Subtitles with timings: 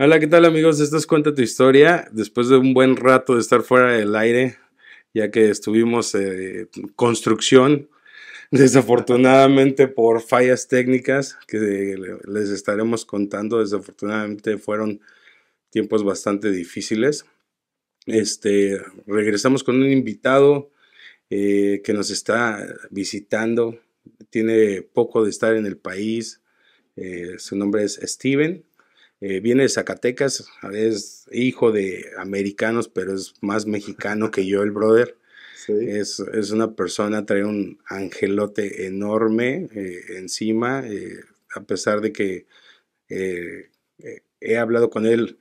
[0.00, 0.78] Hola, ¿qué tal amigos?
[0.78, 2.08] Esto es Cuenta tu historia.
[2.12, 4.56] Después de un buen rato de estar fuera del aire,
[5.12, 7.88] ya que estuvimos en construcción,
[8.52, 11.96] desafortunadamente por fallas técnicas que
[12.28, 15.00] les estaremos contando, desafortunadamente fueron
[15.70, 17.24] tiempos bastante difíciles.
[18.06, 20.70] Este, regresamos con un invitado
[21.28, 23.80] eh, que nos está visitando,
[24.30, 26.40] tiene poco de estar en el país,
[26.94, 28.67] eh, su nombre es Steven
[29.20, 34.70] eh, viene de Zacatecas, es hijo de americanos, pero es más mexicano que yo, el
[34.70, 35.16] brother.
[35.68, 36.18] Es,
[36.50, 41.20] una persona, trae un angelote enorme eh, encima, eh,
[41.54, 42.46] a pesar de que
[44.40, 45.38] he hablado con él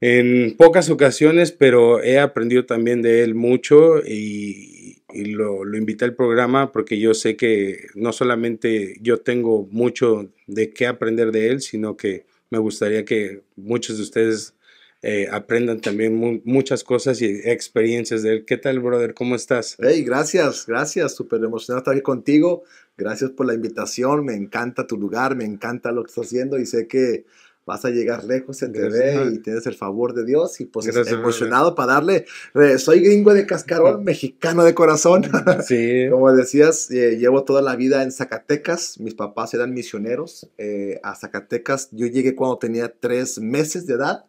[0.00, 6.14] en pocas ocasiones, pero he aprendido también de él mucho y, lo, lo, invité al
[6.14, 11.62] programa porque yo sé que no solamente yo tengo mucho de qué aprender de él,
[11.62, 14.54] sino que me gustaría que muchos de ustedes
[15.00, 18.44] eh, aprendan también muchas cosas y experiencias de él.
[18.44, 19.14] ¿Qué tal, brother?
[19.14, 19.76] ¿Cómo estás?
[19.78, 21.14] Hey, gracias, gracias.
[21.14, 22.64] Súper emocionado estar aquí contigo.
[22.96, 24.24] Gracias por la invitación.
[24.24, 27.24] Me encanta tu lugar, me encanta lo que estás haciendo y sé que
[27.68, 31.74] vas a llegar lejos en TV y tienes el favor de Dios y pues emocionado
[31.74, 32.24] para darle.
[32.54, 35.22] Eh, soy gringo de cascarón, mexicano de corazón.
[35.66, 36.06] Sí.
[36.10, 38.98] Como decías, eh, llevo toda la vida en Zacatecas.
[39.00, 41.90] Mis papás eran misioneros eh, a Zacatecas.
[41.92, 44.24] Yo llegué cuando tenía tres meses de edad.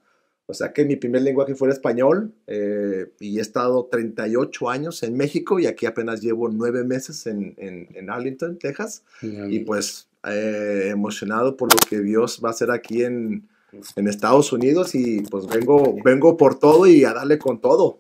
[0.48, 5.16] O sea que mi primer lenguaje fue el español y he estado 38 años en
[5.16, 9.04] México y aquí apenas llevo nueve meses en, en, Arlington, Texas.
[9.22, 13.48] Y pues eh, emocionado por lo que Dios va a hacer aquí en,
[13.96, 18.00] en, Estados Unidos y pues vengo, vengo por todo y a darle con todo.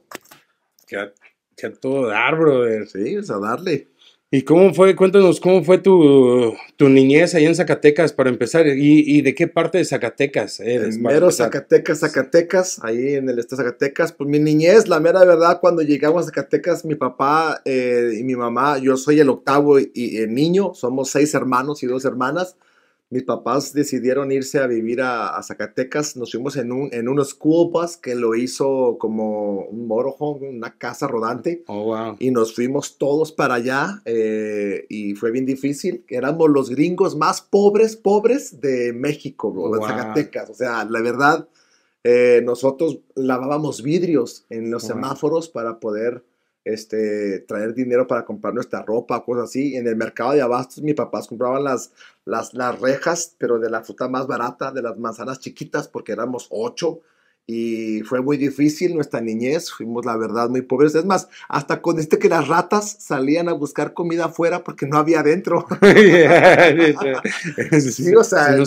[0.85, 2.87] Que a, todo dar, brother.
[2.87, 3.87] Sí, a darle.
[4.31, 4.95] ¿Y cómo fue?
[4.95, 8.67] Cuéntanos, ¿cómo fue tu, tu niñez allá en Zacatecas para empezar?
[8.67, 10.99] ¿Y, y de qué parte de Zacatecas eres?
[10.99, 14.11] mero Zacatecas, Zacatecas, ahí en el estado de Zacatecas.
[14.13, 18.35] Pues mi niñez, la mera verdad, cuando llegamos a Zacatecas, mi papá eh, y mi
[18.35, 22.55] mamá, yo soy el octavo y, y el niño, somos seis hermanos y dos hermanas
[23.11, 26.15] mis papás decidieron irse a vivir a, Zacatecas.
[26.15, 27.71] Nos fuimos en, un, en school
[28.01, 31.63] que lo hizo como un motorhome, una casa rodante.
[31.67, 32.15] Oh, wow.
[32.19, 36.05] Y nos fuimos todos para allá eh, y fue bien difícil.
[36.07, 40.51] Éramos los gringos más pobres, pobres de México, bro, de Zacatecas.
[40.51, 41.47] O sea, la verdad,
[42.03, 46.23] eh, nosotros lavábamos vidrios en los semáforos para poder
[46.73, 49.75] este, traer dinero para comprar nuestra ropa, cosas así.
[49.75, 51.91] En el mercado de abastos, mis papás compraban las,
[52.25, 56.47] las, las rejas, pero de la fruta más barata, de las manzanas chiquitas, porque éramos
[56.49, 57.01] ocho.
[57.51, 60.93] Y fue muy difícil nuestra niñez, fuimos la verdad muy pobres.
[60.93, 64.99] Es más, hasta con este que las ratas salían a buscar comida afuera porque no
[64.99, 65.65] había adentro.
[67.81, 68.65] sí, o sea, o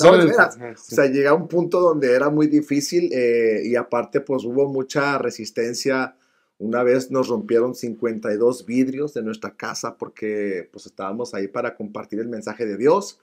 [0.76, 5.16] sea, llega a un punto donde era muy difícil eh, y aparte pues hubo mucha
[5.16, 6.16] resistencia
[6.62, 12.21] una vez nos rompieron 52 vidrios de nuestra casa porque pues estábamos ahí para compartir
[12.21, 13.19] el mensaje de Dios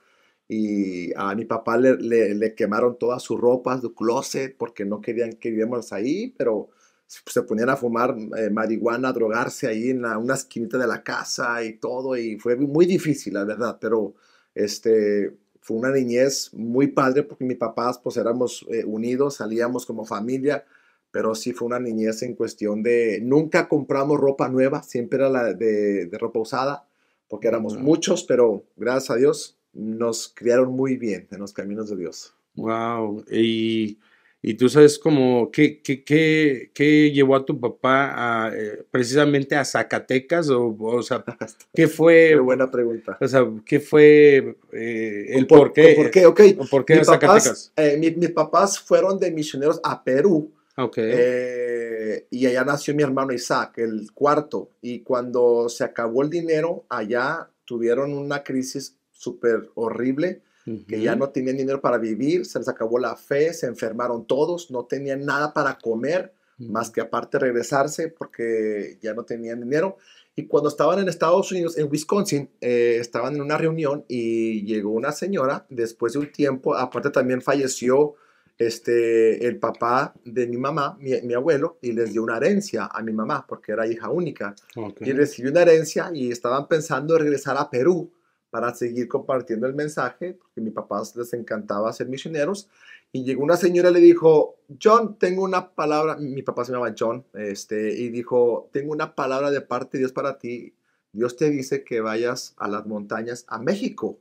[0.46, 1.96] y a mi papá le,
[2.34, 6.68] le, quemaron toda su ropa, su closet porque no querían que viviéramos ahí, pero
[7.06, 11.78] se ponían a fumar eh, marihuana, drogarse ahí en una esquinita de la casa y
[11.78, 14.14] todo y fue muy difícil, la verdad, pero
[14.54, 20.04] este fue una niñez muy padre porque mis papás pues éramos eh, unidos, salíamos como
[20.04, 20.66] familia
[21.10, 25.54] pero sí fue una niñez en cuestión de nunca compramos ropa nueva, siempre era la
[25.54, 26.86] de, ropa usada,
[27.28, 31.96] porque éramos muchos, pero gracias a Dios nos criaron muy bien en los caminos de
[31.96, 32.34] Dios.
[32.56, 33.98] Wow, y,
[34.42, 39.54] y tú sabes como, ¿qué, qué, qué, qué llevó a tu papá a, eh, precisamente
[39.56, 40.50] a Zacatecas?
[40.50, 41.24] O, o sea,
[41.74, 42.30] ¿qué fue?
[42.30, 43.16] Qué buena pregunta.
[43.20, 45.94] O sea, ¿qué fue eh, el por, qué?
[45.96, 46.26] ¿Por qué?
[46.26, 46.40] Ok.
[46.70, 47.72] ¿Por qué a Zacatecas?
[47.76, 51.10] Eh, mis papás fueron de misioneros a Perú Okay.
[51.14, 54.70] Eh, y allá nació mi hermano Isaac, el cuarto.
[54.80, 60.42] Y cuando se acabó el dinero, allá tuvieron una crisis súper horrible,
[60.86, 64.70] que ya no tenían dinero para vivir, se les acabó la fe, se enfermaron todos,
[64.70, 69.96] no tenían nada para comer, más que aparte regresarse porque ya no tenían dinero.
[70.36, 74.90] Y cuando estaban en Estados Unidos, en Wisconsin, eh, estaban en una reunión y llegó
[74.90, 78.14] una señora, después de un tiempo, aparte también falleció
[78.60, 83.10] este, el papá de mi mamá, mi, abuelo, y les dio una herencia a mi
[83.10, 84.54] mamá, porque era hija única.
[85.00, 88.12] Y recibió una herencia y estaban pensando regresar a Perú
[88.50, 92.68] para seguir compartiendo el mensaje, porque a mi papá les encantaba ser misioneros.
[93.12, 96.94] Y llegó una señora y le dijo, John, tengo una palabra, mi papá se llamaba
[96.96, 100.74] John, este, y dijo, tengo una palabra de parte de Dios para ti.
[101.12, 104.18] Dios te dice que vayas a las montañas a México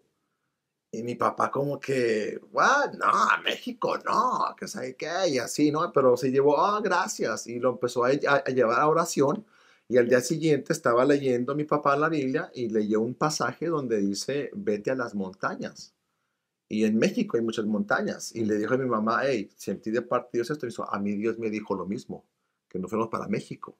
[0.91, 2.93] Y mi papá como que, "What?
[2.93, 3.11] no,
[3.43, 5.91] México no, que sabe qué, y así, ¿no?
[5.93, 9.45] Pero se llevó, ah, gracias, y lo empezó a, llevar a oración.
[9.87, 13.97] Y al día siguiente estaba leyendo mi papá la Biblia y leyó un pasaje donde
[13.99, 15.95] dice, vete a las montañas.
[16.69, 18.35] Y en México hay muchas montañas.
[18.35, 20.67] Y le dijo a mi mamá, hey, sentí de parte Dios esto.
[20.67, 22.25] Y a mí Dios me dijo lo mismo,
[22.69, 23.77] que no fuéramos para México.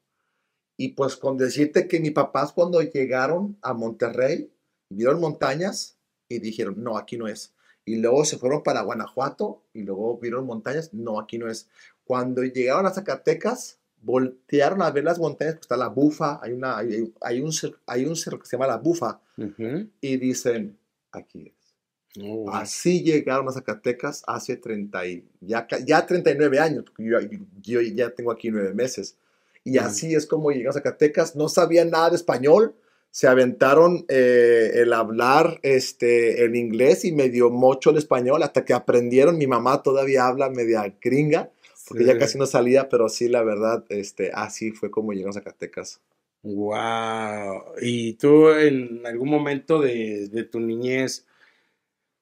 [0.77, 4.51] Y pues con decirte que mis papás cuando llegaron a Monterrey,
[4.89, 5.98] vieron montañas
[6.29, 7.53] y dijeron, no, aquí no es.
[7.85, 11.67] Y luego se fueron para Guanajuato y luego vieron montañas, no, aquí no es.
[12.05, 16.77] Cuando llegaron a Zacatecas, voltearon a ver las montañas, pues está la bufa, hay, una,
[16.77, 17.51] hay, hay un,
[17.87, 19.89] hay un cerro que se llama la bufa, Ujú.
[19.99, 20.77] y dicen,
[21.11, 22.23] aquí es.
[22.23, 22.49] Oh.
[22.51, 27.19] Así llegaron a Zacatecas hace 30 y, ya, ya 39 años, porque yo,
[27.61, 29.15] yo ya tengo aquí nueve meses.
[29.63, 31.35] Y así es como llegaron a Zacatecas.
[31.35, 32.75] No sabían nada de español,
[33.11, 38.73] se aventaron eh, el hablar este, el inglés y medio mocho el español hasta que
[38.73, 39.38] aprendieron.
[39.38, 41.51] Mi mamá todavía habla media gringa,
[41.88, 45.33] porque ya casi no salía, pero sí, la verdad, este, así fue como llegaron a
[45.33, 46.01] Zacatecas.
[46.44, 47.63] Wow.
[47.81, 51.25] ¿Y tú en algún momento de, de tu niñez,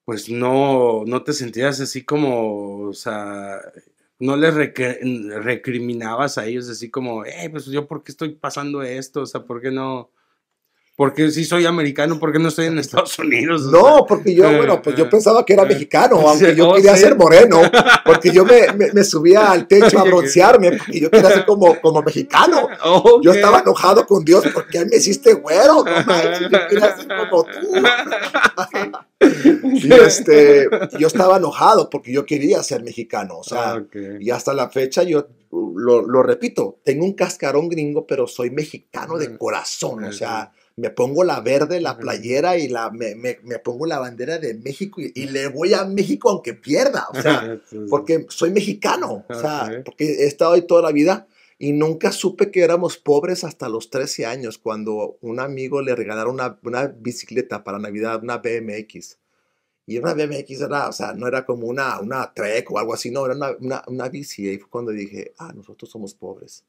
[0.04, 3.60] pues no, no te sentías así como, o sea,
[4.18, 9.20] no les recriminabas a ellos así como, eh, pues yo por qué estoy pasando esto?
[9.22, 10.10] O sea, ¿por qué no?
[10.98, 13.66] Porque si soy americano, ¿por qué no estoy en Estados Unidos?
[13.66, 16.24] O No, porque yo, eh, bueno, pues eh, yo pensaba que era eh, mexicano, sí,
[16.26, 17.02] aunque yo oh, quería sí.
[17.02, 17.60] ser moreno,
[18.04, 21.80] porque yo me, me- me subía al techo a broncearme, porque yo quería ser como,
[21.80, 22.66] como mexicano.
[23.22, 27.44] Yo estaba enojado con Dios porque me hiciste güero, no manches, yo quería ser como
[27.44, 27.68] tú.
[29.20, 30.66] Y este,
[30.98, 33.82] yo estaba enojado porque yo quería ser mexicano, o sea, Ah,
[34.18, 39.16] y hasta la fecha yo lo, lo repito, tengo un cascarón gringo, pero soy mexicano
[39.16, 39.38] de Ujú.
[39.38, 43.84] corazón, o sea, me pongo la verde, la playera y la, me, me- me pongo
[43.86, 47.60] la bandera de México y, y le voy a México aunque pierda, o sea,
[47.90, 51.26] porque soy mexicano, o sea, porque he estado ahí toda la vida
[51.58, 56.34] y nunca supe que éramos pobres hasta los 13 años, cuando un amigo le regalaron
[56.34, 59.18] una, una bicicleta para Navidad, una BMX.
[59.84, 63.10] Y una BMX era, o sea, no era como una, una Trek o algo así,
[63.10, 64.42] no, era una, una, una bici.
[64.44, 66.62] Y ahí fue cuando dije, ah, nosotros somos pobres.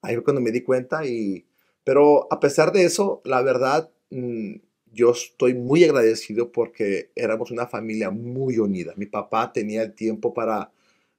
[0.00, 1.44] Ahí fue cuando me di cuenta y...
[1.84, 4.54] Pero a pesar de eso, la verdad, mm,
[4.92, 8.92] yo estoy muy agradecido porque éramos una familia muy unida.
[8.96, 10.70] Mi papá tenía el tiempo para,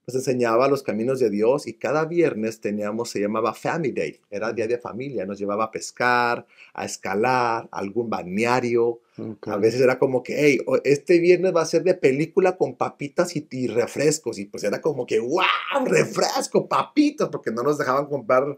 [0.05, 4.53] nos enseñaba los caminos de Dios y cada viernes teníamos, se llamaba Family Day, era
[4.53, 9.01] día de familia, nos llevaba a pescar, a escalar, a algún balneario.
[9.17, 9.47] Ok.
[9.47, 13.35] A veces era como que, hey, este viernes va a ser de película con papitas
[13.35, 14.37] y, y refrescos.
[14.37, 18.57] Y pues era como que, wow, refresco, papitas, porque no nos dejaban comprar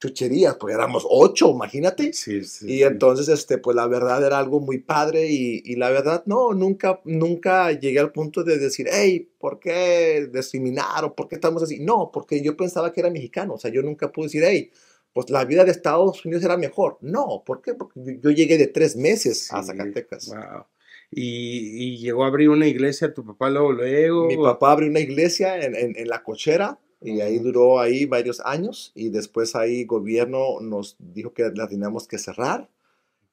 [0.00, 2.12] chucherías, porque éramos ocho, imagínate.
[2.12, 5.90] Sí, sí, Y entonces, este, pues la verdad era algo muy padre y, y la
[5.90, 11.28] verdad, no, nunca, nunca llegué al punto de decir, hey, ¿por qué discriminar o por
[11.28, 11.80] qué estamos así?
[11.80, 14.70] No, porque yo pensaba que era mexicano, o sea, yo nunca pude decir, hey,
[15.12, 16.98] pues la vida de Estados Unidos era mejor.
[17.00, 17.74] No, ¿por qué?
[17.74, 20.28] Porque yo, llegué de tres meses a Sí, Zacatecas.
[20.28, 20.64] wow.
[21.10, 24.26] Y, y llegó a abrir una iglesia tu papá luego, luego.
[24.26, 28.40] Mi papá abrió una iglesia en, en- en La Cochera y ahí duró ahí varios
[28.40, 32.70] años y después ahí gobierno nos dijo que la teníamos que cerrar.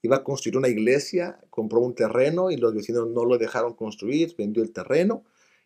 [0.03, 4.35] Iba a construir una iglesia, compró un terreno y los vecinos no lo dejaron construir,
[4.37, 5.23] vendió el terreno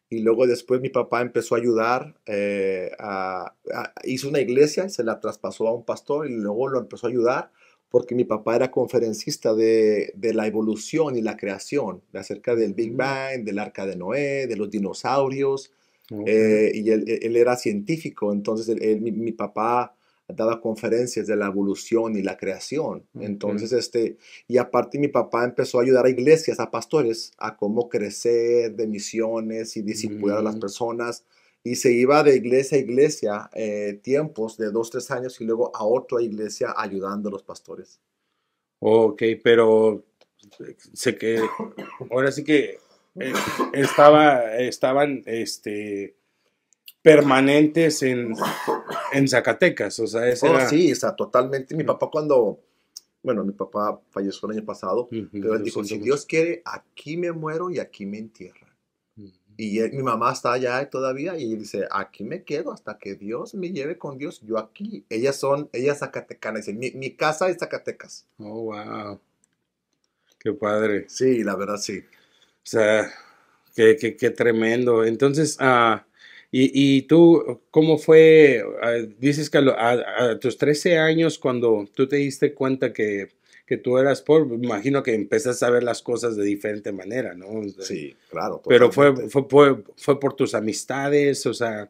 [0.10, 5.04] y luego después mi papá empezó a ayudar, eh, a- a- hizo una iglesia, se
[5.04, 7.52] la traspasó a un pastor y luego lo empezó a ayudar
[7.90, 12.74] porque mi papá era conferencista de, de la evolución y la creación, de acerca del
[12.74, 12.94] Big.
[12.95, 15.71] Bang, del arca de Noé, de los dinosaurios,
[16.26, 19.95] Eh, y él, él era científico, entonces él- él- mi, mi papá
[20.28, 23.06] daba conferencias de la evolución y la creación.
[23.19, 27.90] Entonces, este, y aparte mi papá empezó a ayudar a iglesias, a pastores, a cómo
[27.90, 30.59] crecer de misiones y discipular a las Mm.
[30.62, 31.26] personas.
[31.64, 35.71] Y se iba de iglesia a iglesia eh, tiempos de dos, tres años y luego
[35.76, 38.00] a otra iglesia ayudando a los pastores.
[38.80, 40.04] Ok, pero
[40.94, 41.40] sé que
[42.12, 42.78] ahora sí que
[43.19, 43.34] eh,
[43.74, 46.16] estaba, estaban este,
[47.02, 48.34] permanentes en,
[49.14, 50.68] en Zacatecas, o sea, ese Oh, era...
[50.69, 51.76] sí, sea, totalmente.
[51.76, 51.88] Mi Mm.
[51.88, 52.60] papá cuando,
[53.24, 55.98] bueno, mi papá falleció el año pasado, pero él dijo, si.
[55.98, 58.69] Dios quiere, aquí me muero y aquí me entierran.
[59.57, 63.54] Y él- mi mamá está allá todavía y dice, aquí me quedo hasta que Dios
[63.54, 65.06] me lleve con Dios, yo aquí.
[65.10, 68.26] Ellas son, ellas zacatecanas, dice, mi, mi casa es Zacatecas.
[68.38, 69.19] Oh, wow.
[70.40, 71.06] Qué padre.
[71.07, 72.04] Sí, la verdad sí.
[72.66, 73.12] O sea,
[73.76, 75.06] qué, qué- qué tremendo.
[75.06, 76.06] Entonces, ah,
[76.52, 78.64] y, y tú, ¿cómo fue?
[78.81, 82.92] Ah, dices que a, lo- a- a tus 13 años, cuando tú te diste cuenta
[82.94, 83.28] que,
[83.68, 87.48] que tú eras pobre, imagino que empezaste a ver las cosas de diferente manera, ¿no?
[87.50, 88.62] O sea, Sí, claro.
[88.68, 91.90] Pero fue, fue, fue, fue por tus amistades, o sea,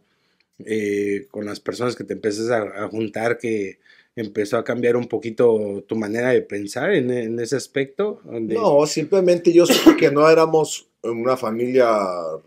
[0.60, 3.80] eh, con las personas que te empiezas a, a juntar que
[4.16, 8.22] empezó a cambiar un poquito tu manera de pensar en, en ese aspecto.
[8.24, 11.88] No, simplemente yo supe que no éramos una familia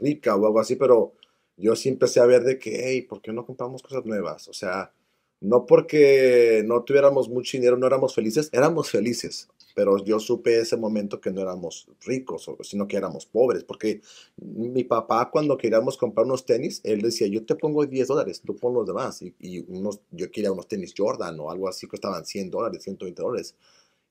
[0.00, 1.12] rica o algo así, pero
[1.56, 4.48] yo sí empecé a ver de que, hey, ¿por qué no compramos cosas nuevas?
[4.48, 4.92] O sea,
[5.40, 9.48] no porque no tuviéramos mucho dinero, no éramos felices, éramos felices,
[9.78, 14.00] pero yo supe ese momento que no éramos ricos, o- sino que éramos pobres, porque
[14.36, 18.56] mi papá cuando queríamos comprar unos tenis, él decía, yo te pongo 10 dólares, tú
[18.56, 22.24] pon los demás, y, y unos, yo quería unos tenis Jordan o algo así, costaban
[22.24, 23.54] 100 dólares, 120 dólares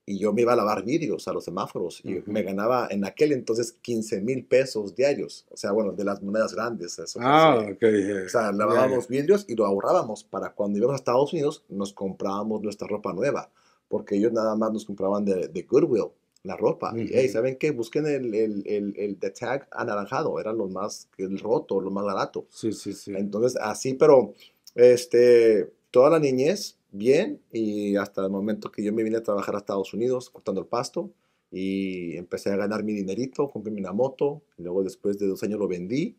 [0.05, 3.33] y yo me iba a lavar vidrios a los semáforos y me ganaba en aquel
[3.33, 5.45] entonces 15 mil pesos diarios.
[5.49, 6.97] O sea, bueno, de las monedas grandes.
[6.97, 7.73] Eso, Ah, sí.
[7.73, 7.81] ok.
[7.81, 11.91] ya, O sea, lavábamos vidrios y lo ahorrábamos para cuando íbamos a Estados Unidos nos
[11.91, 13.51] comprábamos nuestra ropa nueva.
[13.87, 16.11] Porque ellos nada más nos compraban de, de Goodwill
[16.43, 16.93] la ropa.
[16.95, 17.29] Y, hey.
[17.29, 17.71] ¿saben qué?
[17.71, 20.39] Busquen el, el, el, el the tag anaranjado.
[20.39, 22.47] Era lo más, el roto, lo más barato.
[22.49, 23.13] Sí, sí, sí.
[23.15, 24.33] Entonces, así, pero
[24.75, 29.55] este, toda la niñez, bien, y hasta el momento que yo me vine a trabajar
[29.55, 31.11] a Estados Unidos, cortando el pasto,
[31.51, 35.59] y empecé a ganar mi dinerito, compré una moto, y luego después de dos años
[35.59, 36.17] lo vendí,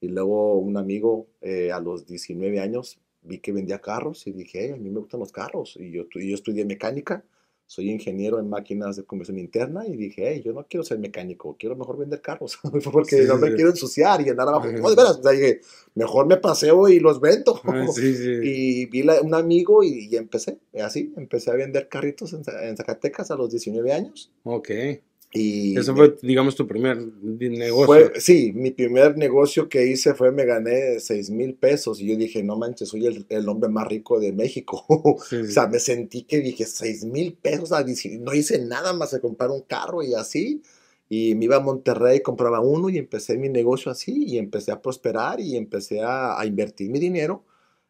[0.00, 4.64] y luego un amigo eh, a los 19 años vi que vendía carros, y dije,
[4.66, 7.24] "Hey, a mí me gustan los carros, y yo, yo estudié mecánica,
[7.66, 11.54] soy ingeniero en máquinas de conversión interna, y dije, hey, yo no quiero ser mecánico,
[11.58, 12.58] quiero mejor vender carros,
[12.92, 13.54] porque Sí, no me sí.
[13.56, 14.68] quiero ensuciar y andar abajo.
[14.72, 15.60] No, de veras, o sea, dije,
[15.94, 17.60] mejor me paseo y los vendo.
[17.64, 18.14] Ah, sí.
[18.42, 22.74] Y vi la- un amigo y, y empecé, así, empecé a vender carritos en, en
[22.76, 24.32] Zacatecas a los 19 años.
[24.44, 24.70] Ok.
[25.32, 27.86] Y Eso me- fue, digamos, tu primer negocio.
[27.86, 32.16] fue- sí, mi primer negocio que hice fue, me gané 6 mil pesos y yo
[32.16, 34.84] dije, no manches, soy el, el hombre más rico de México.
[35.28, 38.92] Sí, O sea, me sentí que dije, 6 mil pesos, a 19, no hice nada
[38.94, 40.62] más que comprar un carro y así.
[41.10, 44.80] Y me iba a Monterrey, compraba uno y empecé mi negocio así y empecé a
[44.82, 47.44] prosperar y empecé a, a invertir mi dinero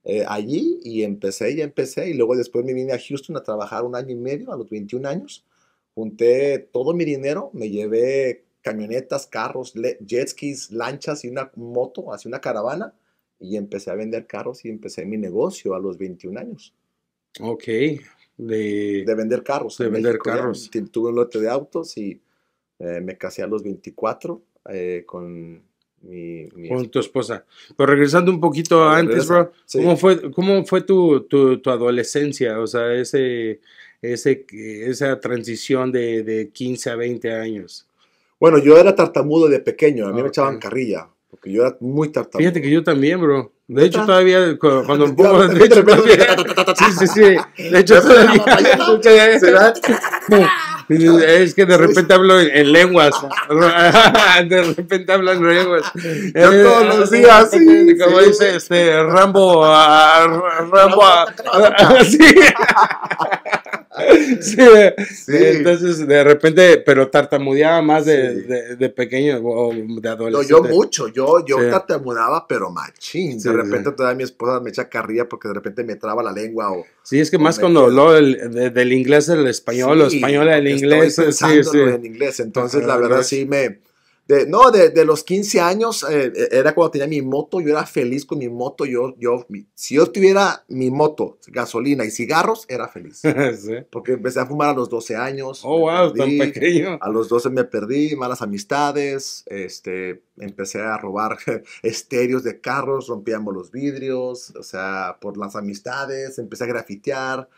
[0.04, 3.84] eh, allí y empecé y empecé y luego después me vine a Houston a trabajar
[3.84, 5.44] un año y medio a los 21 años.
[5.98, 9.74] Junté todo mi dinero, me llevé camionetas, carros,
[10.06, 12.94] jet skis, lanchas y una moto, así una caravana
[13.40, 16.72] y empecé a vender carros y empecé mi negocio a los 21 años
[17.40, 17.64] Ok.
[18.36, 19.76] De, de vender carros.
[19.78, 20.70] De en vender México carros.
[20.70, 22.20] Tu- Tuve un lote de autos y
[22.78, 24.40] eh, me casé a los 24
[24.70, 25.60] eh, con
[26.02, 26.44] mi...
[26.54, 27.44] mi con tu esposa.
[27.76, 29.34] Pero regresando un poquito antes, regresa.
[29.34, 29.78] bro, Sí.
[29.78, 32.60] ¿cómo fue, cómo fue tu, tu, tu adolescencia?
[32.60, 33.60] O sea, ese,
[34.02, 37.86] ese, esa transición de, de 15 a 20 años.
[38.40, 41.76] Bueno, yo era tartamudo de pequeño, a mí Ah, me echaban carrilla, porque yo era
[41.80, 42.38] muy tartamudo.
[42.38, 43.52] Fíjate que yo también, bro.
[43.66, 46.36] De hecho, todavía cu- cuando Ya, pongo, de hecho, todavía-
[46.76, 47.64] sí, sí, sí.
[47.70, 48.44] De hecho, todavía.
[50.88, 53.14] Es que de repente hablo en, en lenguas.
[54.48, 55.82] De repente hablo en lenguas.
[56.34, 61.02] Yo todos los días, sí, Como dice este Rambo, Rambo,
[62.04, 62.18] sí.
[64.40, 64.56] Sí.
[65.26, 65.32] Sí.
[65.36, 68.40] Entonces, de repente, pero tartamudeaba más de, Sí.
[68.46, 70.48] de, de pequeño o de No, adolescente.
[70.50, 71.64] yo mucho, yo, yo Sí.
[71.70, 73.40] tartamudaba, pero machín.
[73.42, 76.70] De repente todavía mi esposa me echa carrilla porque de repente me traba la lengua
[76.70, 76.84] o...
[77.02, 80.66] Sí, es que más cuando habló del, de- del inglés al español, o español al
[80.66, 81.44] estoy inglés, eh, sí, sí.
[81.54, 82.40] pensándolo en inglés.
[82.40, 83.80] Entonces, la verdad, sí me.
[84.26, 87.86] De, no, de, de los 15 años, eh, era cuando tenía mi moto, yo era
[87.86, 88.84] feliz con mi moto.
[88.84, 93.22] Yo, yo, mi- si yo tuviera mi moto, gasolina y cigarros, era feliz.
[93.58, 93.72] Sí.
[93.90, 95.62] Porque empecé a fumar a los 12 años.
[95.64, 96.38] Oh, wow, tan perdí.
[96.40, 96.98] pequeño.
[97.00, 101.38] A los 12 me perdí, malas amistades, este, empecé a robar
[101.82, 107.48] estéreos de carros, rompíamos los vidrios, o sea, por las amistades, empecé a grafitear,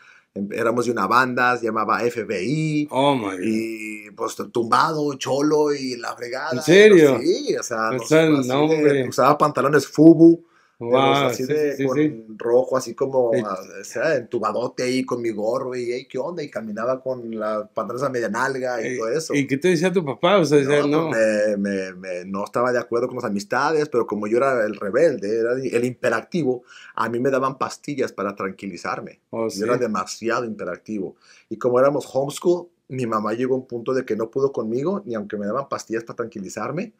[0.51, 3.39] éramos de una banda, se llamaba FBI, Oh, my God.
[3.43, 6.51] y pues tumbado, cholo y la fregada.
[6.53, 7.19] ¿En serio?
[7.21, 9.07] Sí, o sea, nos- así no, hombre.
[9.07, 10.43] usaba pantalones fubu,
[10.81, 12.25] Wow, así sí, de sí, con sí.
[12.37, 16.41] rojo, así como, ah, o sea, entubadote ahí con mi gorro y, hey, ¿qué onda?
[16.41, 19.33] Y caminaba con la pantalones a media nalga y Eh, todo eso.
[19.35, 20.39] ¿Y qué te decía tu papá?
[20.39, 20.87] O sea, decía, no.
[20.87, 24.37] No, pues, me, me- me- no estaba de acuerdo con las amistades, pero como yo
[24.37, 26.63] era el rebelde, era el imperactivo,
[26.95, 29.19] a mí me daban pastillas para tranquilizarme.
[29.29, 31.15] Oh, Yo era demasiado imperactivo.
[31.49, 35.01] Y como éramos homeschool, mi mamá llegó a un punto de que no pudo conmigo,
[35.05, 36.93] ni aunque me daban pastillas para tranquilizarme,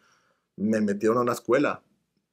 [0.55, 1.81] me metieron a una escuela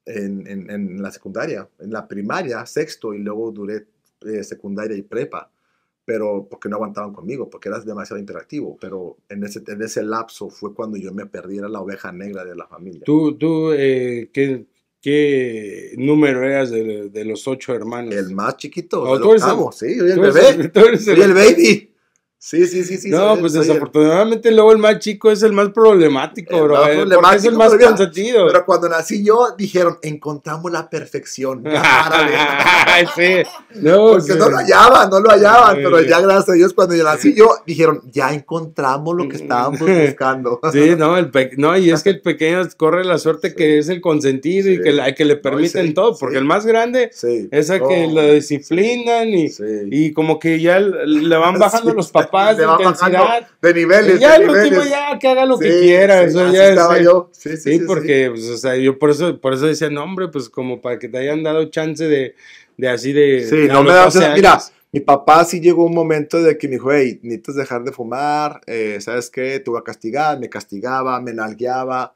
[0.09, 3.87] en, en- en la secundaria, en la primaria, sexto, y luego duré
[4.27, 5.51] eh, secundaria y prepa.
[6.05, 8.79] Pero porque no aguantaban conmigo, porque eras demasiado interactivo.
[8.81, 12.45] Pero en ese, en ese lapso fue cuando yo me perdí, era la oveja negra
[12.47, 13.03] de la familia.
[13.05, 14.65] ¿Tú, tú eh, ¿qué,
[15.03, 18.15] qué número eras de, de los ocho hermanos?
[18.15, 21.35] El más chiquito, Oh, el octavo, sí, yo el bebé, el- tú eres soy el
[21.35, 21.93] baby.
[22.41, 23.11] Sí, sí, sí, sí.
[23.11, 26.75] No, pues el- desafortunadamente luego el más chico es el más problemático, El bro.
[26.77, 28.47] más eh, porque problemático, es el más pero mira, consentido.
[28.47, 31.63] Pero cuando nací yo, dijeron, encontramos la perfección.
[31.65, 33.09] Párale.
[33.17, 33.51] sí.
[33.81, 34.39] No, Porque sí.
[34.39, 35.83] no lo hallaban, no lo hallaban, Sí.
[35.83, 39.81] pero ya gracias a Dios cuando yo nací yo, dijeron, ya encontramos lo que estábamos
[40.07, 40.61] buscando.
[40.73, 44.01] Sí, no, el no, y es que el pequeño corre la suerte que es el
[44.01, 47.11] consentido y que, la- que le permiten todo, porque el más grande
[47.51, 49.49] es a que lo disciplinan y,
[49.91, 53.49] y como que ya le van bajando los papás de intensidad.
[53.61, 56.53] De niveles, Y ya de el último ya que haga lo que quiera, sí, eso
[56.53, 57.31] ya es, estaba yo.
[57.33, 60.29] Sí, sí, Sí, porque, pues, o sea, yo por eso, por eso decía, no, hombre,
[60.29, 62.35] pues como para que te hayan dado chance de,
[62.77, 63.47] de así de...
[63.49, 64.05] Sí, a no me da.
[64.05, 64.37] 12 años.
[64.37, 64.59] Mira,
[64.91, 68.61] mi papá sí llegó un momento de que me dijo, hey, necesitas dejar de fumar,
[68.67, 69.61] eh, ¿sabes qué?
[69.61, 72.15] Te voy a castigar, me castigaba, me nalgueaba.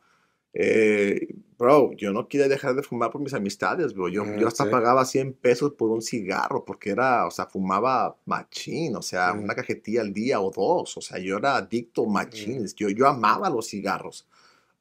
[0.54, 1.28] Eh,
[1.58, 4.08] bro, yo no quería dejar de fumar por mis amistades, bro.
[4.08, 4.70] Yo, Ah, yo hasta sí.
[4.70, 9.44] pagaba 100 pesos por un cigarro porque era, o sea, fumaba machín, o sea, Mm.
[9.44, 10.96] una cajetilla al día o dos.
[10.96, 12.74] O sea, yo era adicto machines.
[12.74, 14.26] Yo, yo amaba los cigarros.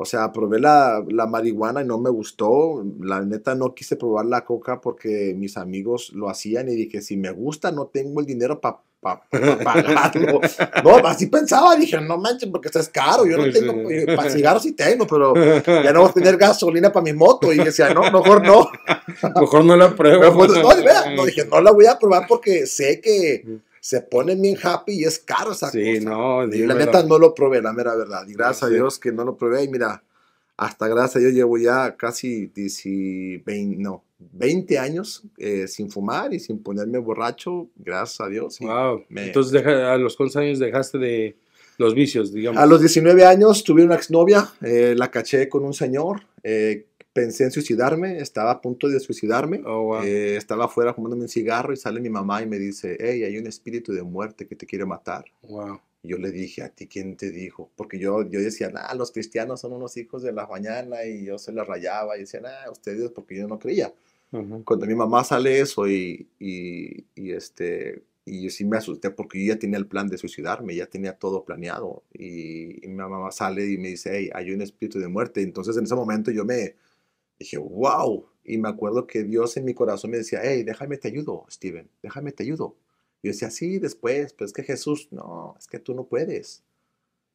[0.02, 2.84] O sea, probé la, la marihuana y no me gustó.
[3.02, 7.18] La neta no quise probar la coca porque mis amigos lo hacían y dije, si
[7.18, 8.80] me gusta, no tengo el dinero para
[9.64, 10.42] pagarlo.
[10.84, 11.76] No, así pensaba.
[11.76, 13.26] Dije, no manches, porque esto es caro.
[13.28, 13.52] Yo no Sí.
[13.54, 13.74] tengo,
[14.16, 15.34] para cigarros sí tengo, pero
[15.66, 17.54] ya no voy a tener gasolina para mi moto.
[17.54, 18.68] Y decía, no, mejor no.
[19.40, 20.20] Mejor no la pruebo.
[20.22, 20.52] Pero, pues,
[21.16, 23.44] no, dije, no la voy a probar porque sé que
[23.84, 26.10] se ponen bien happy y es caro esa Sí, cosa.
[26.10, 28.26] no, Y la neta no lo probé, la mera verdad.
[28.30, 28.66] Y gracias Sí.
[28.66, 29.64] a Dios que no lo probé.
[29.64, 30.04] Y mira,
[30.56, 36.32] hasta gracias a Dios llevo ya casi 10 20, no, 20 años eh, sin fumar
[36.34, 37.68] y sin ponerme borracho.
[37.76, 38.60] Gracias a Dios.
[38.60, 39.04] Wow.
[39.10, 41.36] me- Entonces, deja- ¿a los cuántos años dejaste de
[41.80, 42.62] los vicios, digamos?
[42.62, 46.22] A los 19 años tuve una exnovia, eh, la caché con un señor.
[46.44, 49.62] eh, pensé en suicidarme, estaba a punto de suicidarme.
[49.66, 50.04] Oh, wow.
[50.04, 53.38] eh, estaba afuera fumándome un cigarro y sale mi mamá y me dice, hey, hay
[53.38, 55.26] un espíritu de muerte que te quiere matar.
[55.44, 55.80] wow.
[56.04, 57.70] Y yo le dije, ¿a ti quién te dijo?
[57.76, 61.38] Porque yo, yo decía, nah, los cristianos son unos hijos de la mañana y yo
[61.38, 63.94] se la rayaba y decía, nah, ustedes, porque yo no creía.
[64.32, 64.62] Ajá.
[64.66, 69.46] Cuando mi mamá sale eso y, y, y, este, y yo sí me asusté porque
[69.46, 72.02] yo ya tenía el plan de suicidarme, ya tenía todo planeado.
[72.14, 75.44] Y, y mi mamá sale y me dice, hey, hay un espíritu de muerte.
[75.44, 76.74] Entonces en ese momento yo me
[77.44, 78.26] dije, wow.
[78.44, 81.90] Y me acuerdo que Dios en mi corazón me decía, hey, déjame te ayudo, Steven,
[82.02, 82.76] déjame te ayudo.
[83.22, 86.64] Y yo decía, sí, después, pero es que Jesús, no, es que tú no puedes.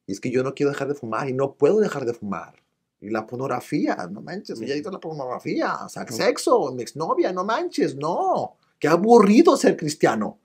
[0.05, 2.61] Y es que yo no quiero dejar de fumar y no puedo dejar de fumar.
[2.99, 7.31] Y la pornografía, no manches, ya hizo la pornografía, o sea, el sexo, mi exnovia,
[7.31, 8.57] no manches, no.
[8.79, 10.39] Qué aburrido ser cristiano.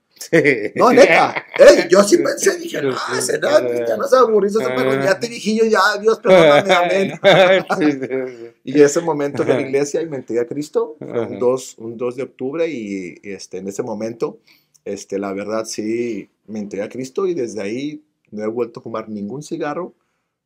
[0.75, 1.45] No, neta.
[1.57, 5.65] Ey, yo sí pensé, dije, no, será cristiano es aburrido, pero ya te dije yo,
[5.65, 6.73] ya, Dios, perdóname,
[7.21, 7.65] amén.
[7.77, 8.49] Sí, sí, sí.
[8.65, 12.15] Y ese momento en la iglesia y me entregué a Cristo, un 2, un 2
[12.15, 14.39] de octubre y, y, este, en ese momento,
[14.85, 18.83] este, la verdad sí, me entregué a Cristo y desde ahí no he vuelto a
[18.83, 19.93] fumar ningún cigarro,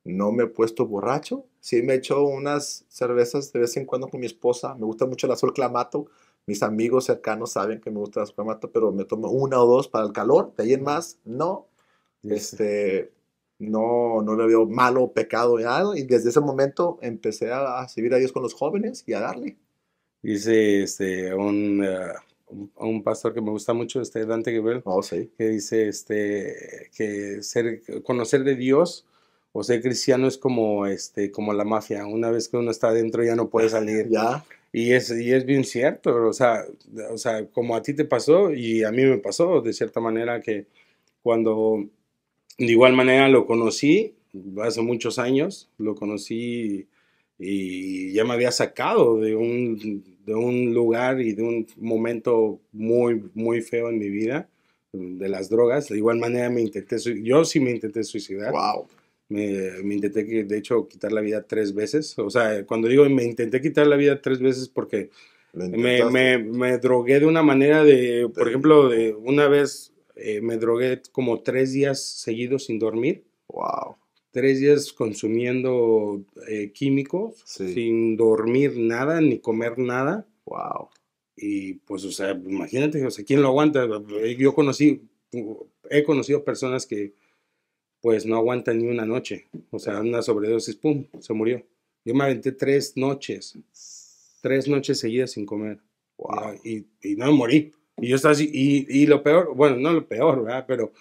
[0.03, 4.19] no me he puesto borracho, sí me echo unas cervezas de vez en cuando con
[4.19, 6.07] mi esposa, me gusta mucho el azul clamato,
[6.47, 9.67] mis amigos cercanos saben que me gusta el azul clamato, pero me tomo una o
[9.67, 11.67] dos para el calor, de ahí en más, no,
[12.23, 13.11] este,
[13.59, 15.97] no, no le veo malo, pecado, nada.
[15.97, 19.19] Y desde ese momento empecé a, a servir a Dios con los jóvenes y a
[19.19, 19.57] darle.
[20.21, 22.13] Dice este, un, eh,
[22.77, 25.31] un, pastor que me gusta mucho, este Dante Gebel, Oh, sí.
[25.37, 29.05] que dice este, que ser, conocer de Dios
[29.51, 32.05] o ser cristiano es como, este, como la mafia.
[32.05, 34.09] Una vez que uno está adentro ya no puede salir.
[34.09, 34.43] Ya,
[34.77, 36.63] Y es, y es bien cierto, o sea,
[37.11, 40.39] o sea, como a ti te pasó y a mí me pasó de cierta manera
[40.39, 40.67] que
[41.23, 41.83] cuando
[42.59, 44.13] de igual manera lo conocí
[44.61, 46.87] hace muchos años, lo conocí
[47.39, 53.31] y ya me había sacado de un, de un lugar y de un momento muy,
[53.33, 54.47] muy feo en mi vida,
[54.93, 55.89] de las drogas.
[55.89, 58.51] De igual manera me intenté, yo sí me intenté suicidar.
[58.51, 58.87] wow.
[59.29, 62.17] Me, me intenté, de hecho, quitar la vida tres veces.
[62.17, 65.09] O sea, cuando digo me intenté quitar la vida tres veces porque
[65.53, 70.57] me, me, me drogué de una manera de, por ejemplo, de una vez eh, me
[70.57, 73.95] drogué como tres días seguidos sin dormir, Wow.
[74.31, 77.73] tres días consumiendo eh, químicos, Sí.
[77.73, 80.25] sin dormir nada ni comer nada.
[80.45, 80.89] Wow.
[81.35, 83.87] Y pues, o sea, imagínate, o sea, ¿quién lo aguanta?
[84.37, 85.01] Yo conocí,
[85.89, 87.13] he conocido personas que
[88.01, 89.47] pues no aguantan ni una noche.
[89.71, 91.63] O sea, una sobredosis, ¡pum!, se murió.
[92.05, 93.57] Yo me aventé tres noches,
[94.41, 95.79] tres noches seguidas sin comer.
[96.17, 96.55] Wow.
[96.63, 97.71] Y, y no morí.
[97.99, 100.65] Y yo estaba así, y, y lo peor, bueno, no lo peor, ¿verdad?
[100.67, 100.91] Pero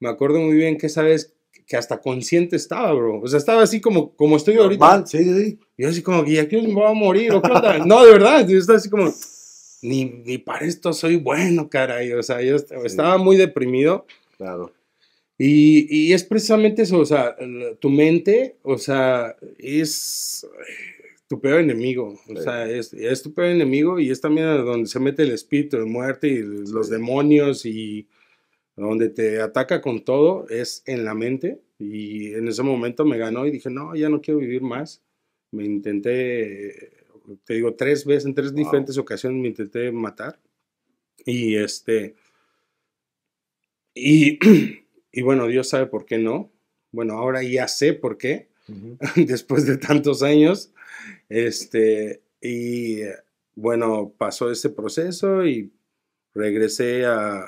[0.00, 1.32] me acuerdo muy bien que esa vez
[1.66, 3.20] que hasta consciente estaba, bro.
[3.20, 4.84] O sea, estaba así como, como estoy ahorita.
[4.86, 7.32] Normal, sí, sí, yo así como, ¿y aquí me voy a morir?
[7.32, 7.78] ¿O qué onda?
[7.86, 9.10] No, de verdad, yo estaba así como,
[9.82, 12.12] ni, ni para esto soy bueno, caray.
[12.12, 14.06] O sea, yo est- estaba muy deprimido.
[14.36, 14.72] Claro.
[15.36, 17.36] Y, y, es precisamente eso, o sea,
[17.80, 20.46] tu mente, o sea, es
[21.26, 25.00] tu peor enemigo, o sea, es, es, tu peor enemigo y es también donde se
[25.00, 28.06] mete el espíritu de muerte y los demonios y
[28.76, 31.60] donde te ataca con todo, es en la mente.
[31.78, 35.02] Y en ese momento me ganó y dije, no, ya no quiero vivir más.
[35.50, 37.04] Me intenté,
[37.44, 40.40] te digo, tres veces, en tres diferentes ocasiones me intenté matar.
[41.24, 42.14] Y este,
[43.94, 44.38] y
[45.16, 46.50] Y bueno, Dios sabe por qué no.
[46.90, 48.48] Bueno, ahora ya sé por qué,
[49.16, 50.72] después de tantos años.
[51.28, 52.98] Este, y
[53.54, 55.72] bueno, pasó ese proceso y
[56.34, 57.46] regresé a,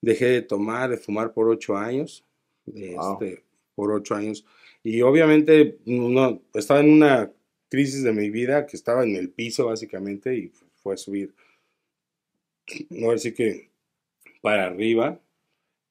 [0.00, 2.24] dejé de tomar, de fumar por ocho años.
[2.72, 3.42] Este,
[3.74, 4.44] por ocho años.
[4.84, 7.32] Y obviamente no, estaba en una
[7.68, 11.34] crisis de mi vida que estaba en el piso básicamente y fue a subir.
[12.90, 13.70] No decir que
[14.40, 15.20] para arriba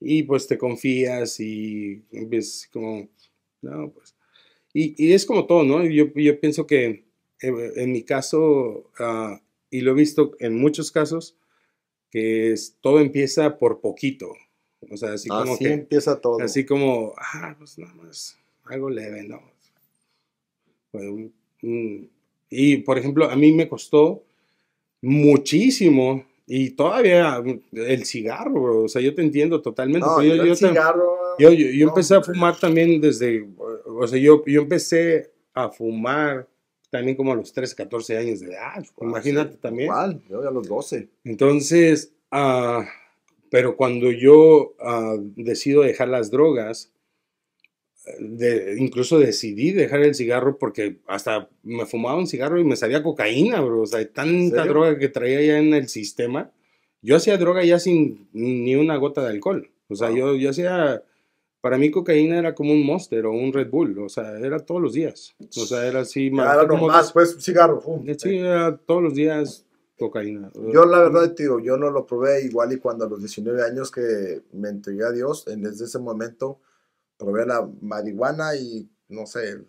[0.08, 3.10] y pues te confías y ves como,
[3.63, 4.15] no, pues.
[4.72, 5.84] Y, y es como todo, ¿no?
[5.84, 7.06] Yo, yo pienso que
[7.41, 9.39] eh, en, mi caso, uh,
[9.72, 11.36] y lo he visto en muchos casos,
[12.12, 14.32] que es, todo empieza por poquito.
[14.91, 15.74] O sea, así como que.
[15.74, 16.39] empieza todo.
[16.39, 19.41] Así como, ah, pues nada más, algo leve, ¿no?
[20.94, 21.32] Bueno,
[22.52, 24.24] y por ejemplo, a mí me costó
[25.02, 30.06] muchísimo y todavía el cigarro, o sea, yo te entiendo totalmente.
[30.06, 34.20] No, yo, yo, el cigarro, yo, yo, yo empecé a fumar también desde, o sea,
[34.20, 36.48] yo, yo empecé a fumar
[36.92, 39.88] también como a los 13, 14 años de edad, imagínate también.
[39.88, 41.10] Igual, yo a los 12.
[41.24, 42.84] Entonces, uh,
[43.50, 46.92] pero cuando yo uh, decido dejar las drogas,
[48.20, 53.04] de, incluso decidí dejar el cigarro porque hasta me fumaba un cigarro y me salía
[53.04, 53.82] cocaína, bro.
[53.82, 56.52] O sea, tanta droga que traía ya en el sistema.
[57.02, 59.70] Yo hacía droga ya sin ni una gota de alcohol.
[59.88, 61.04] O sea, yo, yo hacía.
[61.62, 63.98] Para mí, cocaína era como un Monster o un Red Bull.
[64.00, 65.36] O sea, era todos los días.
[65.58, 66.30] O sea, era así.
[66.30, 67.82] más era normal, pues cigarro.
[67.82, 68.06] Fum.
[68.18, 69.65] Sí, era todos los días
[69.98, 70.52] cocaína.
[70.72, 73.89] Yo, la verdad, tío, yo no lo probé igual y cuando a los 19 años
[73.89, 76.60] que me entregué a Dios, desde ese momento
[77.17, 79.65] probé la marihuana y no sé,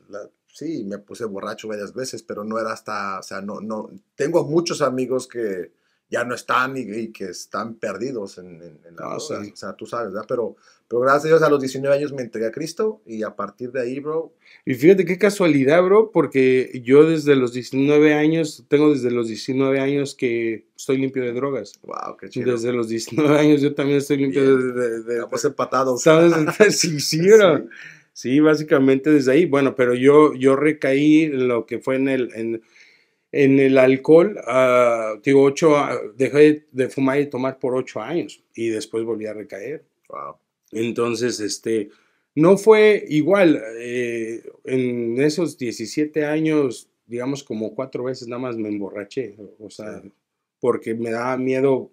[0.46, 4.44] sí, me puse borracho varias veces, pero no era hasta, o sea, no, no, tengo
[4.44, 5.72] muchos amigos que
[6.08, 10.12] ya no están y, que están perdidos en, en, la ah, o sea, tú sabes,
[10.12, 10.26] ¿verdad?
[10.28, 10.56] Pero,
[10.88, 13.72] pero gracias a Dios a los 19 años me entregué a Cristo y a partir
[13.72, 14.32] de ahí, bro.
[14.64, 19.80] Y fíjate qué casualidad, bro, porque yo desde los 19 años, tengo desde los 19
[19.80, 21.72] años que estoy limpio de drogas.
[21.82, 22.52] Wow, qué chido.
[22.52, 26.02] Desde los 19 años yo también estoy limpio de, de, Estamos empatados.
[26.70, 27.66] sí, sí, bro.
[28.12, 28.38] Sí.
[28.38, 29.46] básicamente desde ahí.
[29.46, 32.30] Bueno, pero yo, yo recaí en lo que fue en el...
[32.34, 32.62] En,
[33.32, 35.74] en el alcohol, uh, digo, ocho,
[36.16, 39.84] dejé de fumar y tomar por ocho años y después volví a recaer.
[40.08, 40.36] Wow.
[40.72, 41.90] Entonces, este,
[42.34, 43.62] no fue igual.
[43.78, 49.36] Eh, en esos 17 años, digamos, como cuatro veces nada más me emborraché.
[49.58, 50.02] O sea,
[50.60, 51.90] porque me daba miedo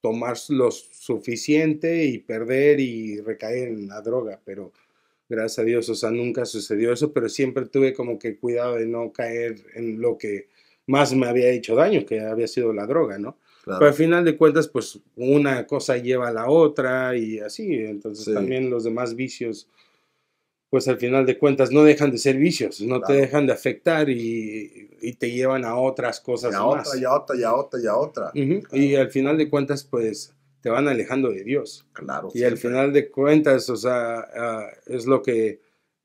[0.00, 4.72] tomar lo suficiente y perder y recaer en la droga, pero
[5.28, 8.86] gracias a Dios, o sea, nunca sucedió eso, pero siempre tuve como que cuidado de
[8.86, 10.48] no caer en lo que
[10.86, 13.36] más me había hecho daño, que había sido la droga, ¿no?
[13.64, 17.74] Pero al final de cuentas, pues una cosa lleva a la otra y así.
[17.74, 19.68] Entonces también los demás vicios,
[20.68, 24.10] pues al final de cuentas no dejan de ser vicios, no te dejan de afectar
[24.10, 26.88] y, y, te llevan a otras cosas y a más.
[26.88, 28.30] Otra, y a otra, y a otra, y a otra.
[28.34, 31.86] Y al final de cuentas, pues te van alejando de Dios.
[31.92, 32.30] Claro.
[32.34, 35.60] Y al final de cuentas, o sea, uh, es lo que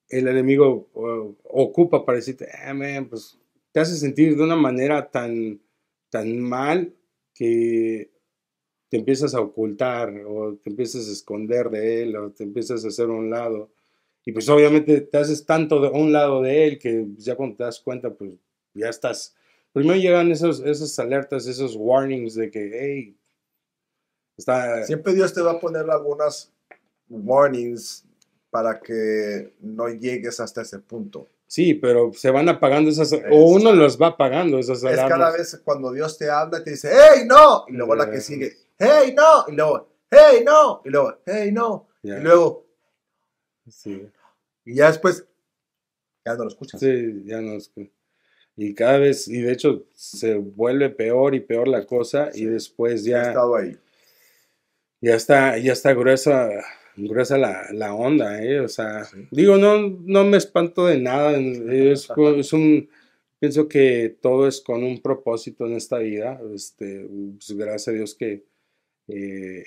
[0.10, 3.38] el enemigo uh, ocupa para decirte, ah, man, pues
[3.78, 5.62] te hace sentir de una manera tan,
[6.10, 6.96] tan mal
[7.32, 8.10] que
[8.90, 12.88] te empiezas a ocultar o te empiezas a esconder de él o te empiezas a
[12.88, 13.70] hacer a un lado.
[14.26, 17.66] Y pues obviamente te haces tanto de un lado de él que ya cuando te
[17.66, 18.32] das cuenta, pues
[18.74, 19.36] ya estás.
[19.74, 23.16] Primero llegan esos, esas alertas, esos warnings de que, hey,
[24.38, 24.86] está...
[24.86, 26.52] Siempre Dios te va a poner algunas
[27.08, 28.06] warnings
[28.50, 31.28] para que no llegues hasta ese punto.
[31.48, 35.06] Sí, pero se van apagando esas, o uno los va apagando esas alarmas.
[35.06, 37.64] Es cada vez cuando Dios te habla, te dice, ¡Hey, no!
[37.70, 39.46] Y luego la que sigue, ¡Hey, no!
[39.48, 40.82] Y luego, ¡Hey, no!
[40.84, 41.88] Y luego, ¡Hey, no!
[42.04, 42.68] Y luego,
[43.70, 44.10] sí.
[44.66, 45.26] Y ya después,
[46.26, 46.82] ya no lo escuchas.
[46.82, 47.94] Sí, ya no lo escuchas.
[48.58, 53.06] Y cada vez, y de hecho, se vuelve peor y peor la cosa, y después
[53.06, 53.24] ya.
[53.24, 53.78] He estado ahí.
[55.00, 56.50] Ya está, ya está gruesa
[56.98, 58.60] gruesa la, la onda, ¿eh?
[58.60, 61.38] O sea, digo, no, no me espanto de nada.
[61.38, 62.90] Es, es, un,
[63.40, 66.40] pienso que todo es con un propósito en esta vida.
[66.54, 67.08] Este,
[67.38, 68.46] pues gracias a Dios que,
[69.08, 69.64] eh,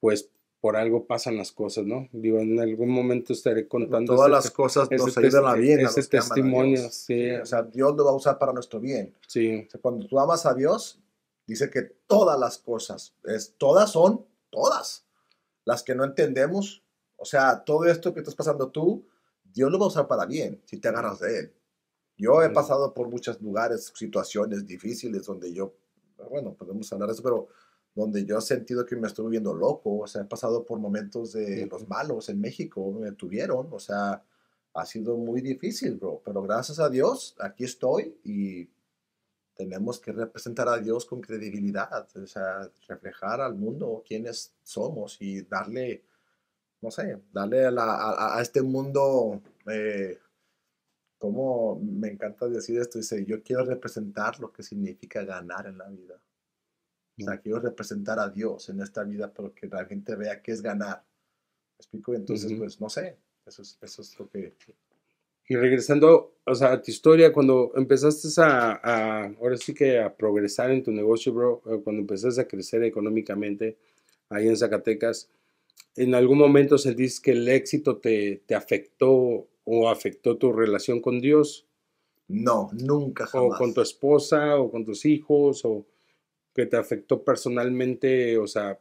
[0.00, 2.08] pues, por algo pasan las cosas, ¿no?
[2.12, 4.14] Digo, en algún momento estaré contando.
[4.14, 5.80] Todas las cosas nos ayudan a bien.
[5.80, 7.32] Ese testimonio, sí.
[7.32, 9.12] O sea, Dios lo va a usar para nuestro bien.
[9.26, 9.64] Sí.
[9.66, 11.00] O sea, cuando tú amas a Dios,
[11.46, 15.04] dice que todas las cosas, es, todas son, todas.
[15.64, 16.82] Las que no entendemos,
[17.16, 19.06] o sea, todo esto que estás pasando tú,
[19.44, 21.54] Dios lo va a usar para bien, si te agarras de Él.
[22.16, 25.74] Yo he pasado por muchos lugares, situaciones difíciles donde yo,
[26.30, 27.48] bueno, podemos hablar de eso, pero
[27.94, 31.32] donde yo he sentido que me estuve viendo loco, o sea, he pasado por momentos
[31.32, 34.24] de los malos en México, me tuvieron, o sea,
[34.74, 38.70] ha sido muy difícil, bro, pero gracias a Dios, aquí estoy y
[39.54, 45.42] tenemos que representar a Dios con credibilidad, o sea, reflejar al mundo quiénes somos y
[45.42, 46.04] darle,
[46.80, 50.18] no sé, darle a, este mundo, eh,
[51.18, 55.88] como me encanta decir esto, dice, yo quiero representar lo que significa ganar en la
[55.88, 56.20] vida.
[57.18, 60.52] O sea, quiero representar a Dios en esta vida, pero que la gente vea que
[60.52, 61.04] es ganar.
[61.78, 62.14] ¿Me explico?
[62.14, 63.18] Entonces, pues, no sé.
[63.44, 64.56] Eso es, eso es lo que...
[65.52, 70.16] Y regresando, o sea, a tu historia, cuando empezaste a, a, ahora sí que a
[70.16, 73.76] progresar en tu negocio, bro, eh, cuando empezaste a crecer económicamente
[74.30, 75.28] ahí en Zacatecas,
[75.94, 81.20] ¿en algún momento sentiste que el éxito te, te afectó o afectó tu relación con
[81.20, 81.66] Dios?
[82.28, 83.56] No, nunca jamás.
[83.56, 85.84] O con tu esposa o con tus hijos o
[86.54, 88.80] que te afectó personalmente, o sea...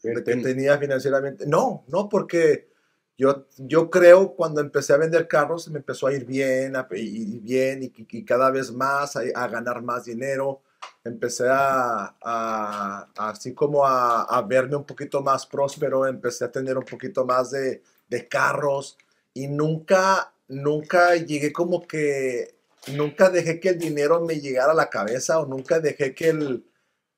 [0.00, 1.44] que tenía financieramente.
[1.46, 2.72] No, no, porque
[3.16, 7.38] yo, yo creo cuando empecé a vender carros me empezó a ir bien, a, y
[7.38, 10.62] bien y, cada vez más, a, ganar más dinero.
[11.04, 16.84] Empecé a, a así como a, verme un poquito más próspero, empecé a tener un
[16.84, 18.98] poquito más de, de carros
[19.32, 22.54] y nunca, nunca llegué como que
[22.92, 26.64] nunca dejé que el dinero me llegara a la cabeza o nunca dejé que el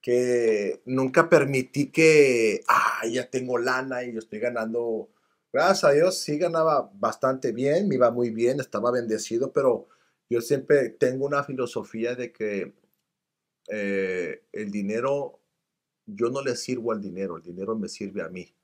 [0.01, 5.09] que nunca permití que ah, ya tengo lana y yo estoy ganando
[5.57, 9.89] gracias a Dios sí ganaba bastante bien, me iba muy bien, estaba bendecido, pero
[10.29, 12.75] yo siempre tengo una filosofía de que
[13.69, 15.41] eh, el dinero,
[16.05, 18.55] yo no le sirvo al dinero, el dinero me sirve a mí.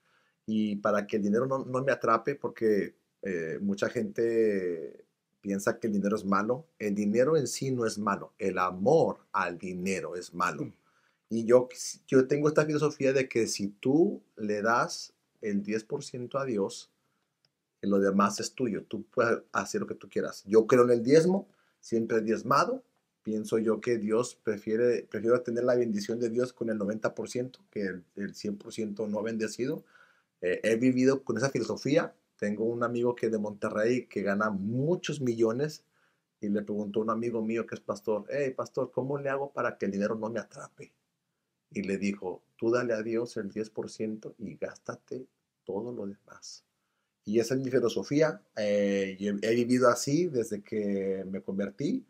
[0.44, 5.06] Y para que el dinero no, no me atrape, porque eh, mucha gente
[5.40, 6.66] piensa que el dinero es malo.
[6.78, 8.34] El dinero en sí no es malo.
[8.38, 10.70] El amor al dinero es malo.
[11.30, 11.70] Y yo,
[12.06, 16.90] yo tengo esta filosofía de que si tú le das el 10% a Dios,
[17.82, 18.84] lo demás es tuyo.
[18.84, 20.42] Tú puedes hacer lo que tú quieras.
[20.46, 21.48] Yo creo en el diezmo,
[21.80, 22.82] siempre diezmado.
[23.22, 27.82] Pienso yo que Dios prefiere, prefiero tener la bendición de Dios con el 90% que
[27.82, 29.84] el, 100% no bendecido.
[30.40, 35.20] Eh, he vivido con esa filosofía tengo un amigo que de Monterrey que gana muchos
[35.20, 35.84] millones
[36.40, 39.52] y le preguntó a un amigo mío que es pastor, hey pastor, ¿cómo le hago
[39.52, 40.92] para que el dinero no me atrape?
[41.74, 45.26] Y le dijo, tú dale a Dios el 10% y gástate
[45.64, 46.64] todo lo demás.
[47.24, 48.42] Y esa es mi filosofía.
[48.56, 52.04] Eh, he vivido así desde que me convertí.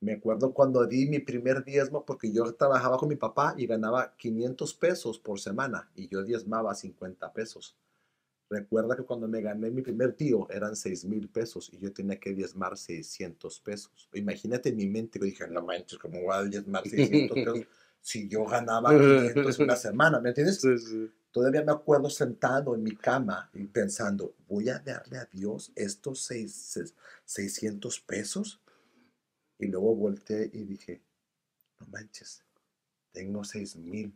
[0.00, 4.14] Me acuerdo cuando di mi primer diezmo porque yo trabajaba con mi papá y ganaba
[4.16, 7.76] 500 pesos por semana y yo diezmaba 50 pesos.
[8.50, 12.20] Recuerda que cuando me gané mi primer tío eran 6 mil pesos y yo tenía
[12.20, 14.08] que diezmar 600 pesos.
[14.12, 17.66] Imagínate en mi mente, yo dije, no manches, ¿cómo voy a diezmar 600 pesos
[18.04, 20.20] si yo ganaba 500 una semana?
[20.20, 20.60] ¿Me entiendes?
[21.30, 26.28] Todavía me acuerdo sentado en mi cama y pensando, ¿voy a darle a Dios estos
[27.24, 28.60] 600 pesos?
[29.58, 31.00] Y luego volteé y dije,
[31.80, 32.44] no manches,
[33.10, 34.14] tengo 6 mil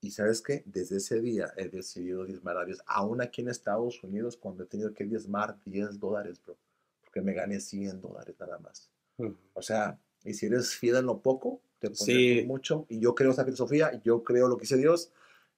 [0.00, 4.02] y sabes qué, desde ese día he decidido diezmar a Dios, aún aquí en Estados
[4.02, 6.58] Unidos, cuando he tenido que diezmar 10 dólares, bro,
[7.00, 8.90] porque me gané 100 dólares nada más.
[9.54, 12.86] O sea, y si eres fiel en lo poco, te pones mucho.
[12.88, 15.10] Y yo creo esa filosofía, yo creo lo que dice Dios,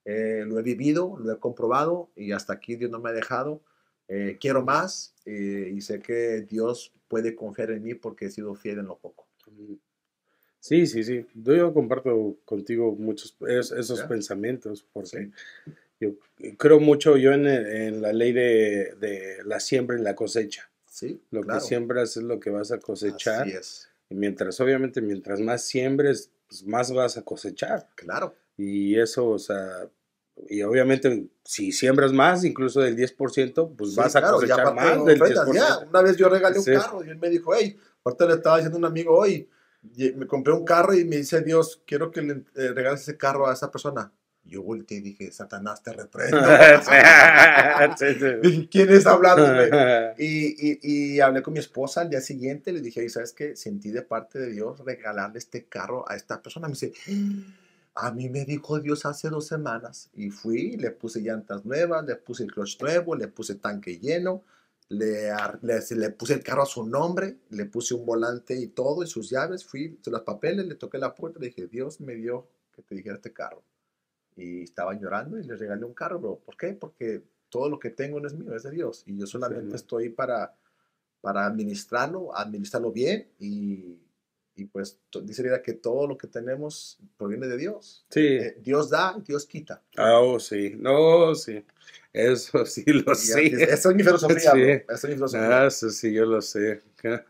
[0.05, 3.61] eh, lo he vivido, lo he comprobado y hasta aquí Dios no me ha dejado.
[4.09, 8.55] Eh, quiero más eh, y sé que Dios puede confiar en mí porque he sido
[8.55, 9.27] fiel en lo poco.
[10.61, 11.27] Sí, sí, sí.
[11.35, 15.31] Yo comparto contigo muchos esos pensamientos porque
[16.01, 16.15] yo
[16.57, 20.71] creo mucho yo en, la ley de, la siembra y la cosecha.
[20.91, 23.43] Sí, lo que siembras es lo que vas a cosechar.
[23.43, 23.94] Así es.
[24.15, 27.89] Y mientras, obviamente, mientras más siembres, pues más vas a cosechar.
[27.97, 28.33] Claro.
[28.57, 29.89] Y eso, o sea,
[30.49, 35.89] y obviamente si siembras más, incluso del 10%, pues vas a cosechar más del 10%.
[35.89, 38.79] Una vez yo regalé un carro y él me dijo, hey, ahorita le estaba diciendo
[38.79, 39.49] un amigo hoy,
[40.15, 43.49] me compré un carro y me dice Dios, quiero que le eh, regales ese carro
[43.49, 44.13] a esa persona.
[44.47, 46.39] Yo volteé y dije, Satanás, te reprendo.
[48.71, 49.45] ¿quién está hablando?
[50.19, 53.57] y, y, y, hablé con mi esposa al día siguiente, le dije, ¿sabes qué?
[53.57, 56.69] Sentí de parte de Dios regalarle este carro a esta persona.
[56.69, 56.93] Me dice,
[57.95, 62.17] A mí me dijo Dios hace dos semanas y fui, le puse llantas nuevas, le
[62.17, 64.43] puse el clutch nuevo, le puse tanque lleno,
[64.91, 65.31] le,
[65.63, 69.07] le, le, puse el carro a su nombre, le puse un volante y todo y
[69.07, 72.83] sus llaves, fui, los papeles, le toqué la puerta, le dije, Dios me dio que
[72.83, 73.63] te dijera este carro.
[74.37, 76.41] Y estaba llorando y le regalé un carro, bro.
[76.45, 76.73] ¿Por qué?
[76.73, 79.05] Porque todo lo que tengo no es mío, es de Dios.
[79.07, 80.57] Y yo solamente estoy para,
[81.21, 83.97] para administrarlo, administrarlo bien y,
[84.57, 88.05] y pues dice que todo lo que tenemos proviene de Dios.
[88.11, 88.27] Sí.
[88.27, 89.83] Eh, Dios da, Dios quita.
[89.97, 90.75] Ah, oh, sí.
[90.77, 91.65] No, sí.
[92.13, 93.47] Eso sí lo sé.
[93.47, 94.51] Esa es mi filosofía.
[94.53, 94.63] Sí.
[94.63, 95.63] Esa es mi filosofía.
[95.63, 96.83] Ah, eso sí, yo lo sé.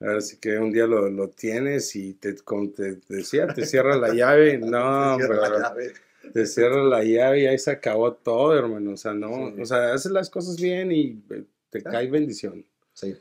[0.00, 4.12] Así que un día lo, lo tienes y te, como te decía, te cierra la
[4.12, 4.58] llave.
[4.62, 5.92] No, te cierra la llave
[6.32, 8.92] te cierra la llave y ahí se acabó todo, hermano.
[8.92, 12.64] O sea, no, o sea, haces las cosas bien y eh, te cae bendición.
[12.92, 13.16] Sí.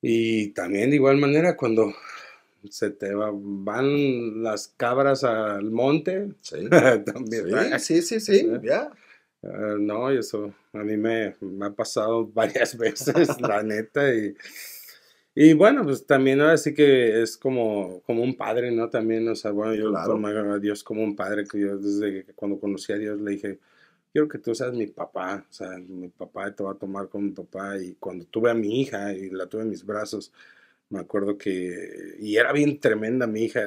[0.00, 1.92] Y también de igual manera cuando
[2.70, 6.68] se te van las cabras al monte, sí.
[7.04, 7.78] también.
[7.80, 8.90] Sí, sí, sí, ya.
[9.42, 14.34] Ah, no, eso a mí me, me ha pasado varias veces, la neta, y
[15.40, 18.90] y bueno, pues también ahora sí que es como, como un padre, ¿no?
[18.90, 20.14] También, o sea, bueno, yo claro.
[20.14, 23.60] tomo a Dios como un padre, que yo desde cuando conocí a Dios le dije,
[24.12, 27.26] quiero que tú seas mi papá, o sea, mi papá te va a tomar como
[27.26, 27.78] mi papá.
[27.78, 30.32] Y cuando tuve a mi hija y la tuve en mis brazos,
[30.90, 33.62] me acuerdo que, y era bien tremenda mi hija,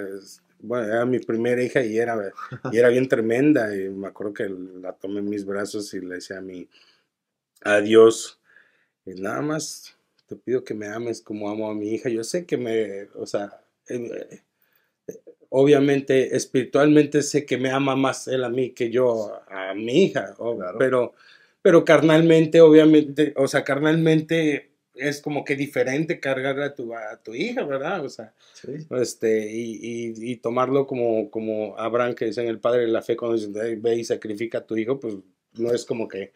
[0.60, 2.34] bueno, era mi primera hija y era,
[2.70, 3.74] y era bien tremenda.
[3.74, 6.68] Y me acuerdo que la tomé en mis brazos y le decía a mi,
[7.64, 8.42] adiós.
[9.06, 9.98] Y nada más
[10.32, 12.08] te pido que me ames como amo a mi hija.
[12.08, 14.40] Yo sé que me, o sea, eh,
[15.08, 20.06] eh, obviamente espiritualmente sé que me ama más él a mí que yo a mi
[20.06, 20.34] hija,
[20.80, 21.14] pero,
[21.62, 27.36] pero carnalmente, obviamente, o sea, carnalmente es como que diferente cargar a tu, a tu
[27.36, 28.06] hija, ¿verdad?
[28.06, 28.34] O sea,
[28.92, 33.18] este, y, y, tomarlo como, como Abraham que dice en el Padre de la Fe
[33.18, 35.16] cuando dice, ve y sacrifica a tu hijo, pues
[35.56, 36.32] no es como que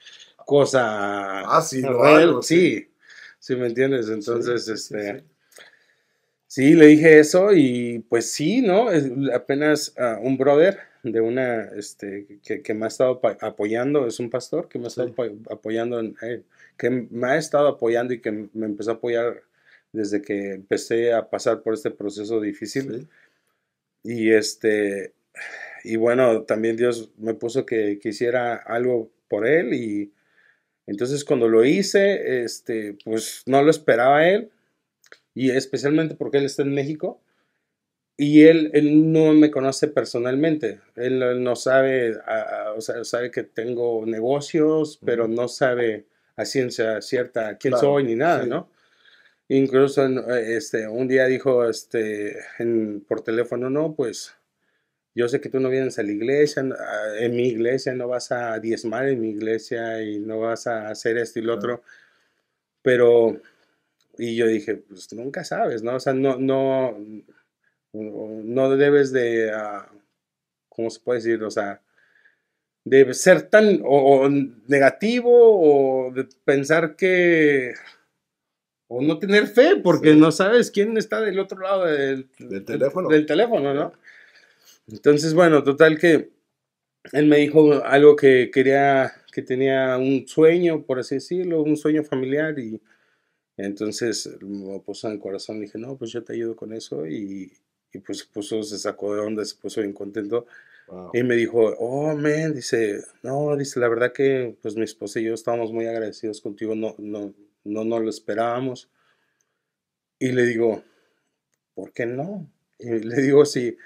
[0.45, 1.41] cosa...
[1.41, 1.87] Ah, sí, sí.
[2.41, 2.87] ¿Sí
[3.55, 4.09] me entiendes?
[4.09, 5.23] Entonces, este...
[6.47, 8.87] Sí, le dije eso y pues sí, ¿no?
[9.33, 14.29] apenas uh, un brother de una, este, que, que, me ha estado apoyando, es un
[14.29, 15.13] pastor que me ha estado
[15.51, 16.43] apoyando, en, eh,
[16.77, 19.43] que me ha estado apoyando y que me empezó a apoyar
[19.91, 23.07] desde que empecé a pasar por este proceso difícil.
[24.03, 25.13] Y este,
[25.83, 30.11] y bueno, también Dios me puso que quisiera algo por él y
[30.87, 34.51] entonces cuando lo hice, este, pues no lo esperaba él,
[35.33, 37.21] y especialmente porque él está en México,
[38.17, 42.15] y él, él no me conoce personalmente, él, no sabe,
[42.75, 46.05] o sea, sabe que tengo negocios, pero no sabe
[46.37, 48.69] a ciencia cierta quién soy ni nada, ¿no?
[49.47, 50.05] Incluso
[50.37, 52.37] este, un día dijo este,
[53.07, 54.33] por teléfono, no, pues
[55.15, 56.63] yo sé que tú no vienes a la iglesia,
[57.19, 61.17] en mi iglesia no vas a diezmar en mi iglesia y no vas a hacer
[61.17, 61.83] esto y lo otro,
[62.81, 63.41] pero,
[64.17, 65.95] y yo dije, pues nunca sabes, ¿no?
[65.95, 66.97] O sea, no, no,
[67.93, 69.97] no debes de, uh,
[70.69, 71.43] ¿cómo se puede decir?
[71.43, 71.81] O sea,
[72.83, 74.29] de ser tan o,
[74.67, 77.73] negativo o de pensar que
[78.87, 82.29] o no tener fe porque no sabes quién está del otro lado del,
[82.65, 83.09] teléfono.
[83.09, 83.93] Del teléfono, ¿no?
[84.87, 86.31] Entonces, bueno, total que
[87.11, 92.03] él me dijo algo que quería, que tenía un sueño, por así decirlo, un sueño
[92.03, 92.81] familiar y
[93.57, 97.53] entonces me puso en el corazón, dije, no, pues yo te ayudo con eso y,
[97.93, 100.45] y pues puso, se sacó de onda, se puso bien contento
[101.13, 105.23] y me dijo, oh, man, dice, no, dice, la verdad que pues mi esposa y
[105.23, 108.89] yo estábamos muy agradecidos contigo, no, no, no, no lo esperábamos.
[110.19, 110.83] Y le digo,
[111.73, 112.47] ¿por qué no?
[112.77, 113.77] Y le digo, sí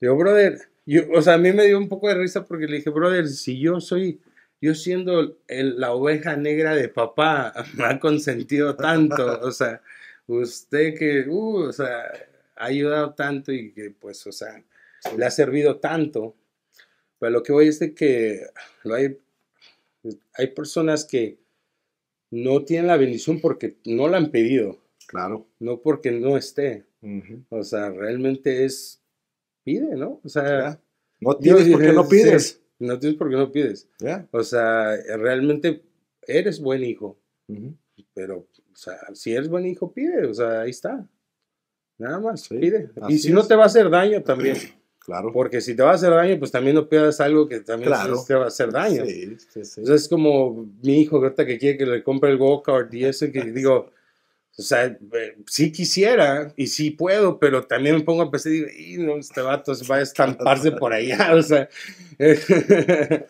[0.00, 2.76] Digo, brother, yo, o sea, a mí me dio un poco de risa porque le
[2.76, 4.20] dije, brother, si yo soy,
[4.60, 9.82] yo siendo la oveja negra de papá, me ha consentido tanto, o sea,
[10.26, 12.04] usted que, uh, o sea,
[12.56, 14.62] ha ayudado tanto y que, pues, o sea,
[15.16, 16.36] le ha servido tanto.
[17.18, 18.46] Pero lo que voy es de que
[18.84, 19.18] hay,
[20.34, 21.38] hay personas que
[22.30, 24.78] no tienen la bendición porque no la han pedido.
[25.06, 25.46] Claro.
[25.58, 26.84] No porque no esté.
[27.48, 28.99] O sea, realmente es
[29.70, 30.20] pide, ¿no?
[30.24, 30.80] O sea,
[31.20, 32.60] no tienes porque no pides.
[32.78, 33.88] no tienes porque no pides.
[34.32, 35.82] O sea, realmente
[36.26, 37.18] eres buen hijo.
[38.14, 40.26] Pero, o sea, si eres buen hijo, pide.
[40.26, 41.06] O sea, ahí está.
[41.98, 42.90] Nada más, pide.
[43.08, 44.56] Y si no te va a hacer daño también.
[45.02, 45.32] Claro.
[45.32, 47.90] Porque si te va a hacer daño, pues también no pidas algo que también
[48.28, 49.04] te va a hacer daño.
[49.06, 49.80] Sí, sí, sí.
[49.80, 53.26] Entonces es como mi hijo, ahorita que quiere que le compre el go-kart y eso,
[53.32, 53.90] que digo,
[54.58, 58.56] O sea, eh, sí quisiera y sí puedo, pero también me pongo a pensar y
[58.56, 61.68] digo, "Y no, este vato se va a estamparse por allá, o sea.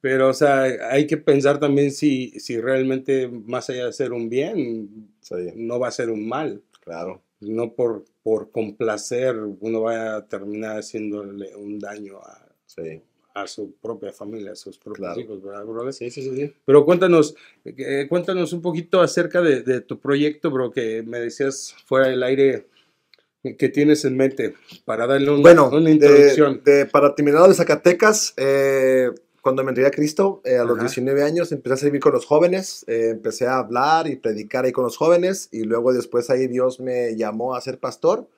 [0.00, 4.28] pero, o sea, hay que pensar también si, si realmente, más allá de ser un
[4.28, 6.62] bien, Sí, no va a ser un mal.
[6.80, 7.22] claro.
[7.40, 13.02] No por, por complacer uno vaya a terminar haciéndole un daño a, Sí,
[13.42, 15.20] a su propia familia, a sus propios Claro.
[15.20, 15.92] hijos, ¿verdad, brother?
[15.92, 16.36] sí, sí, sí.
[16.36, 16.54] sí.
[16.64, 17.34] Pero cuéntanos,
[17.64, 22.22] eh, cuéntanos un poquito acerca de, de tu proyecto, bro, que me decías fuera del
[22.22, 22.66] aire
[23.58, 26.62] que tienes en mente para darle una, Bueno, una de- introducción.
[26.64, 29.10] de- para terminar de Zacatecas, eh,
[29.40, 30.82] cuando me entregué a Cristo, eh, a los Ajá.
[30.82, 34.72] 19 años, empecé a servir con los jóvenes, eh, empecé a hablar y predicar ahí
[34.72, 38.28] con los jóvenes, y luego después ahí Dios me llamó a ser pastor.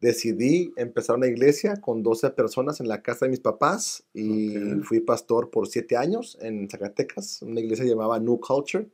[0.00, 4.84] Decidí empezar una iglesia con 12 personas en la casa de mis papás y Ok.
[4.84, 8.86] fui pastor por 7 años en Zacatecas, una iglesia llamada New Culture.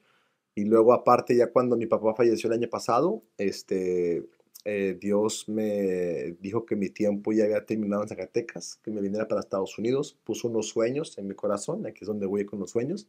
[0.57, 4.25] Y luego aparte, ya cuando mi papá falleció el año pasado, este,
[4.65, 9.29] eh, Dios me dijo que mi tiempo ya había terminado en Zacatecas, que me viniera
[9.29, 12.71] para Estados Unidos, puso unos sueños en mi corazón, aquí es donde voy con los
[12.71, 13.07] sueños.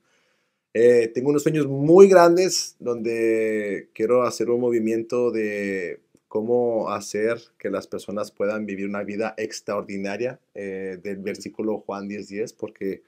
[0.74, 7.70] Eh, tengo unos sueños muy grandes donde quiero hacer un movimiento de cómo hacer que
[7.70, 13.04] las personas puedan vivir una vida extraordinaria eh, del versículo Juan 10:10, porque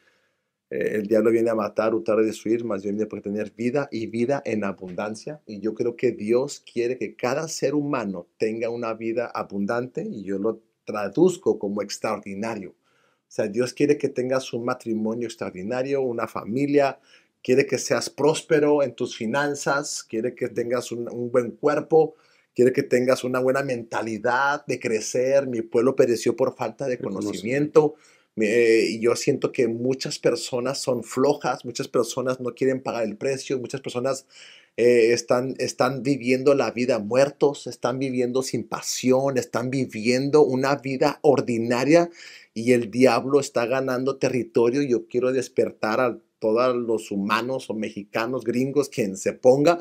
[0.69, 3.89] eh, el diablo viene a matar, hurtar y destruir, más bien viene por tener vida
[3.91, 5.41] y vida en abundancia.
[5.45, 10.23] Y yo creo que Dios quiere que cada ser humano tenga una vida abundante y
[10.23, 12.71] yo lo traduzco como extraordinario.
[12.71, 16.99] O sea, Dios quiere que tengas un matrimonio extraordinario, una familia,
[17.43, 22.15] quiere que seas próspero en tus finanzas, quiere que tengas un buen cuerpo,
[22.59, 25.47] quiere que tengas una buena mentalidad de crecer.
[25.47, 27.95] Mi pueblo pereció por falta de conocimiento.
[28.35, 33.57] y yo siento que muchas personas son flojas, muchas personas no quieren pagar el precio,
[33.59, 34.25] muchas personas
[34.75, 41.19] eh, están, están viviendo la vida muertos, están viviendo sin pasión, están viviendo una vida
[41.21, 42.09] ordinaria
[42.53, 44.81] y el diablo está ganando territorio.
[44.81, 49.79] Yo quiero despertar a todos los humanos o mexicanos, gringos, quien se ponga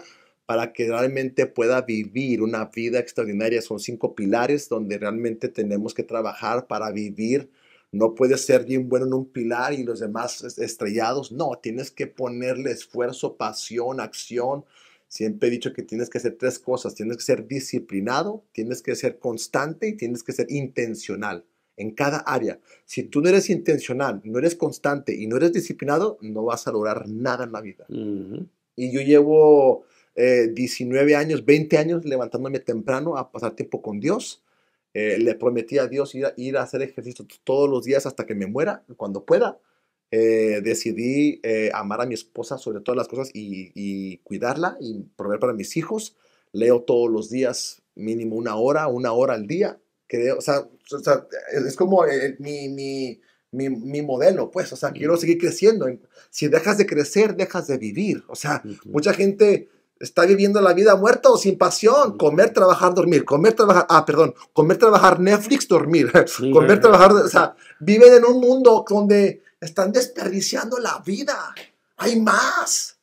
[0.49, 3.61] para que realmente pueda vivir una vida extraordinaria.
[3.61, 7.51] Son cinco pilares donde realmente tenemos que trabajar para vivir.
[7.92, 11.32] No puedes ser bien bueno en un pilar y los demás es- estrellados.
[11.32, 14.64] No, tienes que ponerle esfuerzo, pasión, acción.
[15.07, 16.94] Siempre he dicho que tienes que hacer tres cosas.
[16.94, 21.44] Tienes que ser disciplinado, tienes que ser constante y tienes que ser intencional
[21.76, 22.59] en cada área.
[22.86, 26.72] Si tú no eres intencional, no eres constante y no eres disciplinado, no vas a
[26.72, 27.84] lograr nada en la vida.
[28.76, 29.84] Y yo llevo
[30.18, 34.42] eh, 19 años, 20 años levantándome temprano a pasar tiempo con Dios.
[34.92, 38.26] Eh, le prometí a Dios ir a, ir a hacer ejercicio todos los días hasta
[38.26, 39.60] que me muera, cuando pueda.
[40.10, 45.04] Eh, decidí eh, amar a mi esposa sobre todas las cosas y, y cuidarla y
[45.14, 46.16] proveer para mis hijos.
[46.50, 49.78] Leo todos los días, mínimo una hora, una hora al día.
[50.08, 52.02] Creo, o, sea, o sea, es como
[52.40, 53.20] mi, mi,
[53.52, 54.72] mi, mi modelo, pues.
[54.72, 55.86] O sea, quiero seguir creciendo.
[56.30, 58.24] Si dejas de crecer, dejas de vivir.
[58.26, 58.64] O sea.
[58.84, 59.68] Mucha gente
[60.01, 62.16] está viviendo la vida muerta o sin pasión.
[62.16, 63.24] Comer, trabajar, dormir.
[63.24, 63.86] Comer, trabajar.
[63.88, 64.34] Ah, perdón.
[64.53, 66.12] Comer, trabajar, Netflix, dormir.
[66.53, 67.12] Comer, trabajar.
[67.12, 71.55] O sea, viven en un mundo donde están desperdiciando la vida.
[71.96, 72.99] Hay más.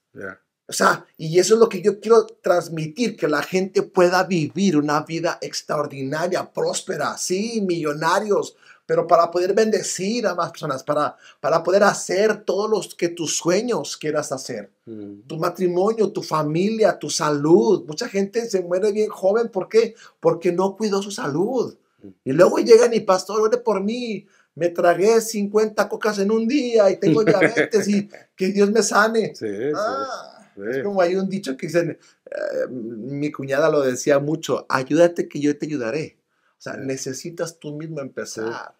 [0.67, 4.77] O sea, y eso es lo que yo quiero transmitir, que la gente pueda vivir
[4.77, 8.55] una vida extraordinaria, próspera, sí, millonarios,
[8.85, 13.37] pero para poder bendecir a más personas, para, para poder hacer todos los que tus
[13.37, 15.21] sueños quieras hacer Ujú.
[15.27, 17.85] tu matrimonio, tu familia, tu salud.
[17.87, 19.95] Mucha gente se muere bien joven, ¿por qué?
[20.19, 21.75] Porque no cuidó su salud.
[22.23, 26.89] Y luego llegan y pastor, ore por mí, me tragué 50 cocas en un día
[26.91, 29.33] y tengo diabetes y que Dios me sane.
[29.35, 29.71] Sí, sí.
[29.75, 30.61] Ah, sí.
[30.69, 35.39] es como hay un dicho que dicen, eh, mi cuñada lo decía mucho, ayúdate que
[35.39, 36.17] yo te ayudaré.
[36.65, 38.75] Sea, necesitas tú mismo empezar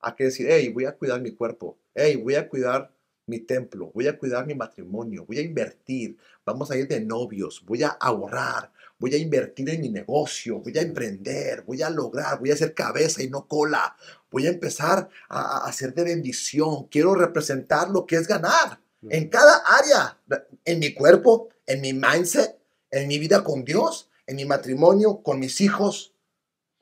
[0.00, 2.94] a que decir, hey, voy a cuidar mi cuerpo, hey, voy a cuidar
[3.26, 7.64] mi templo, voy a cuidar mi matrimonio, voy a invertir, vamos a ir de novios,
[7.66, 12.38] voy a ahorrar, voy a invertir en mi negocio, voy a emprender, voy a lograr,
[12.38, 13.96] voy a hacer cabeza y no cola,
[14.30, 18.78] voy a empezar a, a hacer de bendición, quiero representar lo que es ganar
[19.10, 20.16] en cada área,
[20.64, 22.56] en mi cuerpo, en mi mindset,
[22.92, 26.12] en mi vida con Dios, en mi matrimonio, con mis hijos,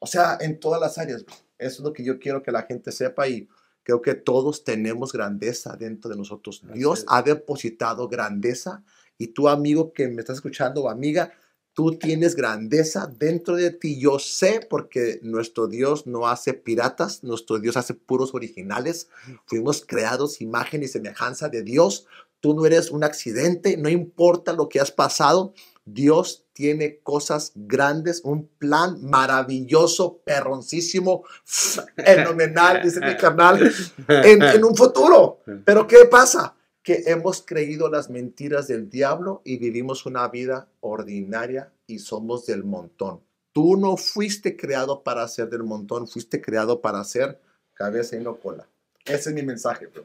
[0.04, 1.24] o sea, en todas las áreas.
[1.58, 3.48] Eso es lo que yo quiero que la gente sepa y
[3.82, 6.62] creo que todos tenemos grandeza dentro de nosotros.
[6.74, 8.82] Dios ha depositado grandeza
[9.16, 11.32] y tú, amigo que me estás escuchando o amiga,
[11.72, 13.98] tú tienes grandeza dentro de ti.
[13.98, 19.08] Yo sé porque nuestro Dios no hace piratas, nuestro Dios hace puros originales.
[19.46, 22.06] Fuimos creados imagen y semejanza de Dios.
[22.40, 25.54] Tú no eres un accidente, no importa lo que has pasado,
[25.84, 33.70] Dios tiene cosas grandes, un plan maravilloso, perroncísimo, fenomenal, dice mi carnal,
[34.08, 35.40] en, en un futuro.
[35.64, 36.56] Pero ¿qué pasa?
[36.82, 42.64] Que hemos creído las mentiras del diablo y vivimos una vida ordinaria y somos del
[42.64, 43.20] montón.
[43.52, 47.40] Tú no fuiste creado para ser del montón, fuiste creado para ser
[47.74, 48.66] cabeza y no cola.
[49.04, 50.04] Ese es mi mensaje, bro.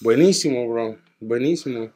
[0.00, 0.98] Buenísimo, bro.
[1.20, 1.90] Buenísimo.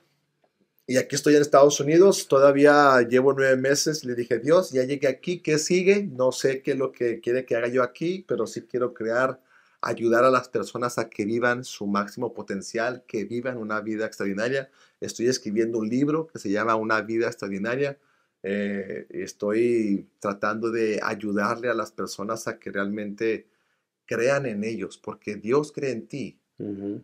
[0.91, 4.05] Y aquí estoy en Estados Unidos, todavía llevo nueve meses.
[4.05, 6.03] Le dije, Dios, ya llegué aquí, ¿qué sigue?
[6.03, 9.41] No sé qué es lo que quiere que haga yo aquí, pero sí quiero crear,
[9.83, 14.69] ayudar a las personas a que vivan su máximo potencial, que vivan una vida extraordinaria.
[14.99, 17.97] Estoy escribiendo un libro que se llama Una vida extraordinaria.
[18.43, 23.47] Eh, estoy tratando de ayudarle a las personas a que realmente
[24.07, 26.41] crean en ellos, porque Dios cree en ti.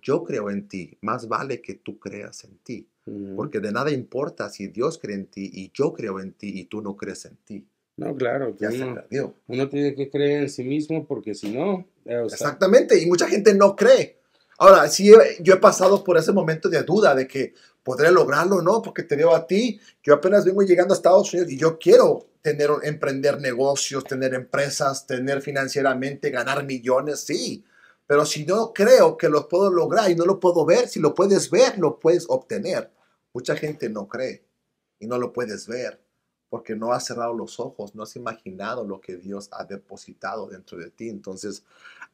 [0.03, 2.89] Yo creo en ti, más vale que tú creas en ti.
[3.36, 6.64] Porque de nada importa si Dios cree en ti y yo creo en ti y
[6.64, 7.64] tú no crees en ti.
[7.96, 8.57] No, claro.
[8.59, 9.34] Ya se uno, perdió.
[9.46, 11.86] uno tiene que creer en sí mismo porque si no...
[12.04, 14.18] eh, o sea, Exactamente, y mucha gente no cree.
[14.59, 18.57] Ahora, sí, he- yo he pasado por ese momento de duda de que podré lograrlo
[18.57, 19.78] o no, porque te veo a ti.
[20.02, 25.07] Yo apenas vengo llegando a Estados Unidos y yo quiero tener, emprender negocios, tener empresas,
[25.07, 27.64] tener financieramente, ganar millones, sí.
[28.07, 31.14] Pero si no creo que lo puedo lograr y no lo puedo ver, si lo
[31.14, 32.90] puedes ver, lo puedes obtener.
[33.37, 34.41] Mucha gente no cree
[34.99, 36.01] y no lo puedes ver
[36.49, 40.78] porque no has cerrado los ojos, no has imaginado lo que Dios ha depositado dentro
[40.78, 41.11] de ti.
[41.11, 41.62] Entonces,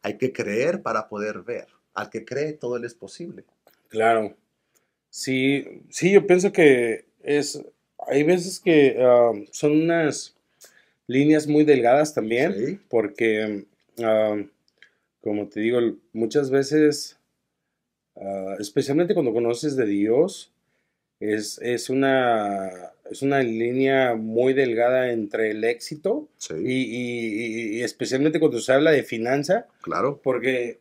[0.03, 1.69] hay que creer para poder ver.
[1.95, 3.45] Al que cree, todo le es posible.
[3.89, 4.35] Claro.
[5.11, 7.63] Sí, sí, yo pienso que es...
[8.09, 10.35] Hay veces que ah, son unas
[11.07, 12.53] líneas muy delgadas también.
[12.53, 12.81] Sí.
[12.89, 13.65] porque,
[14.03, 14.43] ah,
[15.21, 15.79] como te digo,
[16.13, 17.17] muchas veces,
[18.17, 20.52] ah, especialmente cuando conoces de Dios,
[21.31, 28.41] es, es una, es una línea muy delgada entre el éxito Sí, y, y- especialmente
[28.41, 30.21] cuando se habla de finanza, claro.
[30.23, 30.81] porque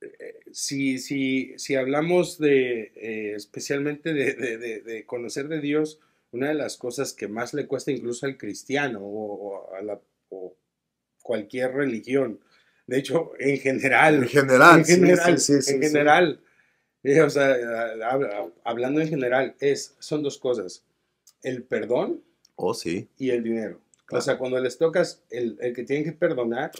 [0.00, 5.98] eh, si, si, si hablamos de, eh, especialmente de, de- de- de conocer de Dios,
[6.32, 9.34] una de las cosas que más le cuesta incluso al cristiano o,
[9.70, 10.56] o a la, o
[11.22, 12.40] cualquier religión,
[12.86, 16.40] de hecho, en general, En general, en sí, general, sí, en general,
[17.04, 20.84] eh, o sea, hab- hablando en general, es, son dos cosas,
[21.42, 22.22] el perdón
[22.56, 23.08] Oh, sí.
[23.18, 23.80] y el dinero.
[24.06, 24.20] Claro.
[24.20, 26.70] O sea, cuando les tocas el, el que tienen que perdonar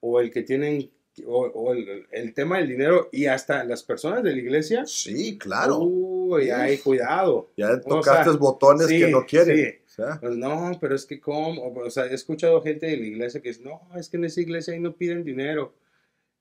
[0.00, 0.90] o el que tienen,
[1.26, 5.36] o, o el, el tema del dinero y hasta las personas de la iglesia, Sí,
[5.38, 5.78] claro.
[5.80, 7.50] uy, hay cuidado.
[7.56, 9.56] ya o tocaste sea, botones sí, que no quieren.
[9.56, 9.78] sí.
[9.86, 13.06] O sea, Pues no, pero es que cómo, o sea, he escuchado gente de la
[13.06, 15.72] iglesia que dice, no, es que en esa iglesia ahí no piden dinero.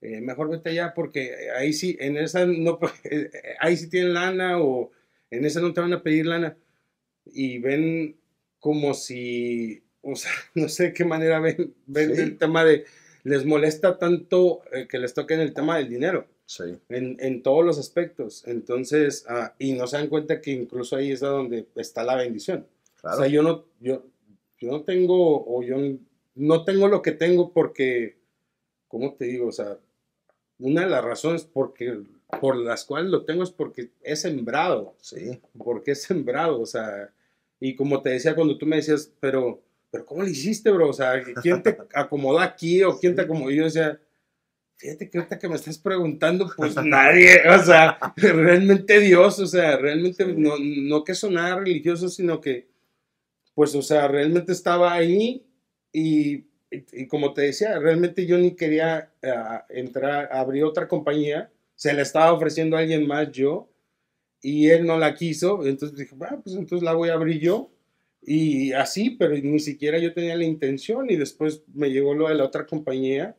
[0.03, 4.59] Eh, mejor vete allá porque ahí sí, en esa no, eh, ahí sí tienen lana
[4.59, 4.91] o
[5.31, 6.57] en esa no te van a pedir lana.
[7.25, 8.17] Y ven
[8.59, 12.21] como si, o sea, no sé de qué manera ven, ven Sí.
[12.21, 12.85] el tema de,
[13.23, 16.63] les molesta tanto eh, que les toquen el tema del dinero sí.
[16.89, 18.43] en, en todos los aspectos.
[18.45, 22.67] Entonces, ah, y no se dan cuenta que incluso ahí es donde está la bendición.
[22.99, 23.17] Claro.
[23.17, 24.05] O sea, yo no, yo,
[24.59, 25.77] yo no tengo, o yo
[26.35, 28.17] no tengo lo que tengo porque,
[28.89, 29.47] ¿cómo te digo?
[29.47, 29.77] O sea,
[30.63, 31.99] una de las razones porque,
[32.39, 35.39] por las cuales lo tengo es porque he sembrado, sí.
[35.57, 37.11] porque he sembrado, o sea,
[37.59, 39.61] y como te decía cuando tú me decías, pero,
[39.91, 40.89] pero ¿cómo lo hiciste, bro?
[40.89, 43.51] O sea, ¿quién te acomodó aquí o quién te acomodó?
[43.51, 43.99] Y yo decía,
[44.77, 49.75] fíjate que ahorita que me estás preguntando, pues nadie, o sea, realmente Dios, o sea,
[49.75, 50.33] realmente Sí.
[50.37, 52.67] no, no que sonara religioso, sino que,
[53.53, 55.45] pues, o sea, realmente estaba ahí
[55.91, 56.45] y,
[56.93, 62.01] y- como te decía, realmente yo ni quería ah, entrar, abrir otra compañía, se la
[62.03, 63.69] estaba ofreciendo a alguien más yo
[64.41, 67.71] y él no la quiso, entonces dije, bueno, pues entonces la voy a abrir yo.
[68.21, 72.35] Y así, pero ni siquiera yo tenía la intención y después me llegó lo de
[72.35, 73.35] la otra compañía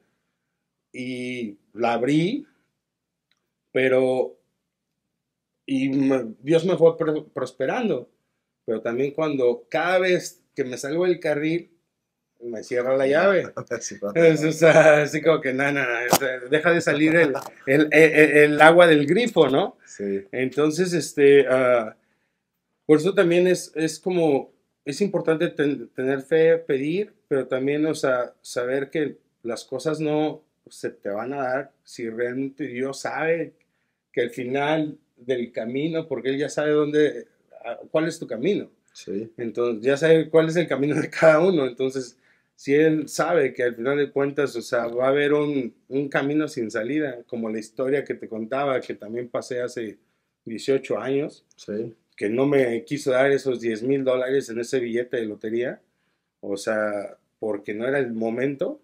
[0.93, 2.47] y la abrí,
[3.73, 4.39] pero
[5.67, 8.11] y me- Dios me fue pro- prosperando,
[8.65, 11.71] pero también cuando cada vez que me salgo del carril,
[12.55, 13.49] me cierra la llave.
[14.15, 15.87] Es, o sea, así como que nada,
[16.51, 17.35] deja de salir el,
[17.67, 19.77] el- el- el agua del grifo, ¿no?
[19.85, 21.97] Sí, Entonces, este, ah,
[22.87, 24.53] por eso también es, es como,
[24.85, 30.43] es importante ten- tener fe, pedir, pero también, o sea, saber que las cosas no
[30.69, 33.53] se te van a dar si realmente Dios sabe
[34.13, 37.27] que al final del camino, porque Él ya sabe dónde,
[37.65, 38.71] ah, cuál es tu camino.
[38.93, 39.31] sí.
[39.37, 41.67] Entonces, ya sabe cuál es el camino de cada uno.
[41.67, 42.17] Entonces,
[42.57, 46.09] si él sabe que al final de cuentas, o sea, va a haber un, un
[46.09, 49.99] camino sin salida, como la historia que te contaba, que también pasé hace
[50.45, 55.17] 18 años, Sí, que no me quiso dar esos 10 mil dólares en ese billete
[55.17, 55.81] de lotería,
[56.41, 58.81] o sea, porque no era el momento,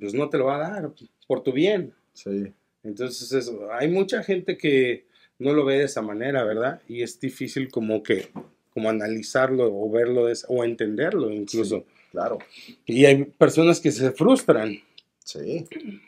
[0.00, 0.92] pues no te lo va a dar
[1.26, 1.92] por tu bien.
[2.14, 2.52] Sí.
[2.82, 5.06] Entonces, eso, hay mucha gente que
[5.38, 6.80] no lo ve de esa manera, ¿verdad?
[6.88, 8.28] Y es difícil como que,
[8.72, 11.84] como analizarlo o verlo de o entenderlo incluso.
[12.10, 12.38] Claro.
[12.86, 14.78] Y hay personas que se frustran.
[15.24, 15.66] Sí.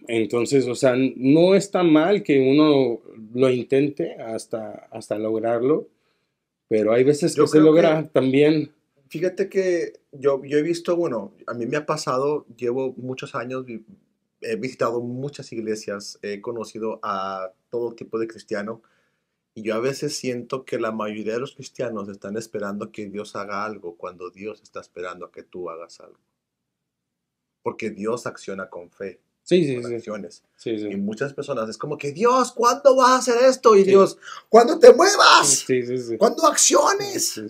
[0.08, 3.00] Entonces, o sea, no está mal que uno
[3.34, 5.88] lo intente hasta, hasta lograrlo,
[6.68, 8.72] pero hay veces que se logra también.
[9.08, 13.66] Fíjate que yo, yo he visto, bueno, a mí me ha pasado, llevo muchos años,
[14.40, 18.82] he visitado muchas iglesias, he conocido a todo tipo de cristiano
[19.54, 23.34] y yo a veces siento que la mayoría de los cristianos están esperando que Dios
[23.34, 26.20] haga algo cuando Dios está esperando a que tú hagas algo.
[27.62, 29.20] Porque Dios acciona con fe.
[29.42, 30.44] Sí, sí, con acciones.
[30.56, 30.86] Sí, sí.
[30.86, 33.74] Y muchas personas es como que Dios, ¿cuándo vas a hacer esto?
[33.74, 36.16] Y Dios, cuando te muevas, sí, sí, sí.
[36.16, 37.42] cuando acciones.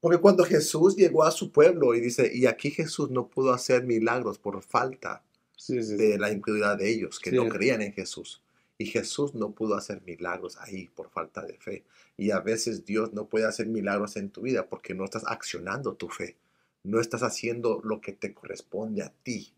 [0.00, 3.82] Porque cuando Jesús llegó a su pueblo y dice, y aquí Jesús no pudo hacer
[3.82, 5.24] milagros por falta
[5.66, 8.40] de la incredulidad de ellos, que no creían en Jesús.
[8.78, 11.84] Y Jesús no pudo hacer milagros ahí por falta de fe.
[12.16, 15.94] Y a veces Dios no puede hacer milagros en tu vida porque no estás accionando
[15.94, 16.36] tu fe.
[16.84, 19.52] No estás haciendo lo que te corresponde a ti.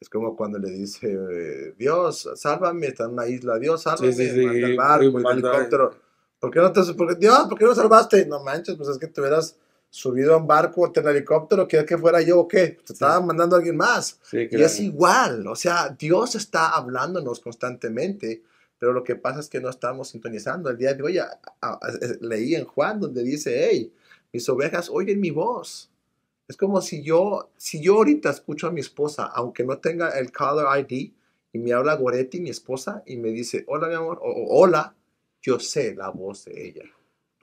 [0.00, 4.46] Es como cuando le dice, Dios, sálvame, está en una isla, Dios, sálvame, sí, sí,
[4.46, 5.94] manda el barco, el helicóptero.
[6.40, 8.26] ¿Por qué no te, por Dios, ¿por qué no salvaste?
[8.26, 9.56] No manches, pues es que te hubieras
[9.90, 12.78] subido a un barco o en helicóptero, ¿quieres que fuera yo o qué?
[12.84, 14.18] Te estaba mandando a alguien más.
[14.32, 18.42] Y es igual, o sea, Dios está hablándonos constantemente,
[18.82, 20.68] pero lo que pasa es que no estamos sintonizando.
[20.68, 21.20] El día de hoy
[22.20, 23.92] leí en Juan donde dice, hey,
[24.32, 25.92] mis ovejas oyen mi voz.
[26.48, 30.32] Es como si yo, si yo ahorita escucho a mi esposa, aunque no tenga el
[30.32, 31.12] caller ID,
[31.52, 34.96] y me habla Goretti, mi esposa, y me dice, hola mi amor, o hola,
[35.40, 36.84] yo sé la voz de ella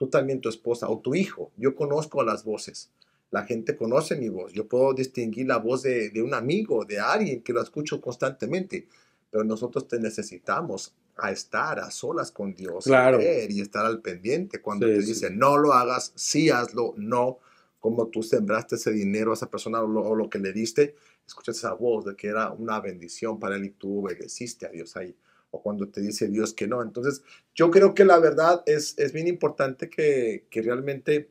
[0.00, 1.52] tú también tu esposa o tu hijo.
[1.58, 2.90] Yo conozco las voces.
[3.30, 4.50] La gente conoce mi voz.
[4.54, 8.88] Yo puedo distinguir la voz de, un amigo, de alguien que lo escucho constantemente.
[9.30, 13.20] Pero nosotros te necesitamos a estar a solas con Dios claro.
[13.20, 14.60] y estar al pendiente.
[14.60, 17.38] Cuando te dice no lo hagas, sí hazlo, no.
[17.78, 20.94] Como tú sembraste ese dinero a esa persona o lo, que le diste,
[21.26, 24.96] escuchas esa voz de que era una bendición para él y tú obedeciste a Dios
[24.96, 25.16] ahí
[25.52, 26.82] o cuando te dice Dios que no.
[26.82, 27.22] Entonces,
[27.54, 31.28] yo creo que la verdad es, es bien importante que, que realmente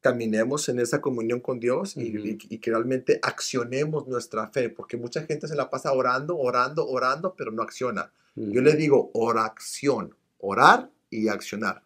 [0.00, 5.22] caminemos en esa comunión con Dios y, y, que realmente accionemos nuestra fe, porque mucha
[5.22, 8.12] gente se la pasa orando, orando, orando, pero no acciona.
[8.34, 11.82] Yo le digo oración, orar y accionar.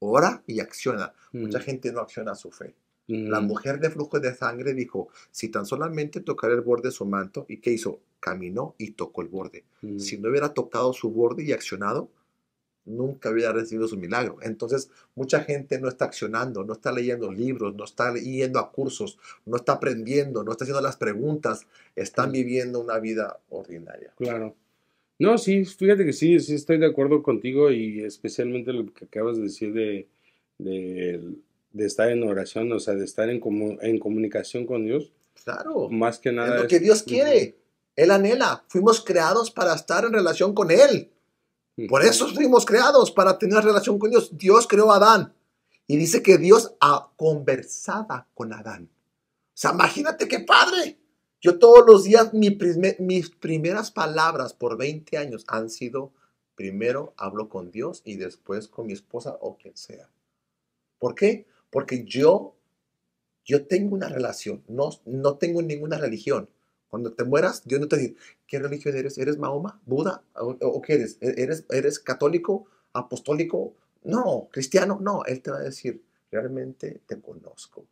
[0.00, 1.12] Ora y acciona.
[1.32, 2.74] Mucha gente no acciona su fe.
[3.06, 7.06] La mujer de flujo de sangre dijo, si tan solamente tocar el borde de su
[7.06, 8.00] manto, ¿y qué hizo?
[8.20, 9.64] Caminó y tocó el borde.
[9.98, 12.10] Si no hubiera tocado su borde y accionado,
[12.88, 14.38] nunca hubiera recibido su milagro.
[14.42, 19.18] Entonces, mucha gente no está accionando, no está leyendo libros, no está yendo a cursos,
[19.46, 24.12] no está aprendiendo, no está haciendo las preguntas, están viviendo una vida ordinaria.
[24.16, 24.56] Claro.
[25.18, 29.36] No, sí, fíjate que sí, sí estoy de acuerdo contigo y especialmente lo que acabas
[29.36, 30.06] de decir de,
[30.58, 31.38] de
[31.72, 33.40] de estar en oración, o sea, de estar en,
[33.80, 35.12] en comunicación con Dios.
[35.44, 35.88] Claro.
[35.88, 36.56] Más que nada.
[36.56, 37.56] Es lo que Dios quiere.
[37.94, 38.64] Él anhela.
[38.68, 41.10] Fuimos creados para estar en relación con Él.
[41.86, 44.36] Por eso fuimos creados, para tener relación con Dios.
[44.36, 45.34] Dios creó a Adán.
[45.86, 48.90] Y dice que Dios ha conversado con Adán.
[48.90, 50.98] O sea, imagínate qué padre.
[51.40, 56.12] Yo todos los días, mis primeras palabras por 20 años han sido,
[56.56, 60.10] primero hablo con Dios y después con mi esposa o quien sea.
[60.98, 61.46] ¿Por qué?
[61.70, 62.56] Porque yo,
[63.44, 66.50] yo tengo una relación, no, no tengo ninguna religión.
[66.88, 68.16] Cuando te mueras, Dios no te dice,
[68.46, 69.18] ¿qué religión eres?
[69.18, 69.80] ¿Eres Mahoma?
[69.84, 70.22] ¿Buda?
[70.34, 71.18] ¿O, qué eres?
[71.20, 71.64] ¿E-, eres?
[71.70, 72.66] ¿Eres católico?
[72.92, 73.74] ¿Apostólico?
[74.04, 74.98] No, cristiano.
[75.00, 77.86] No, Él te va a decir, realmente te conozco.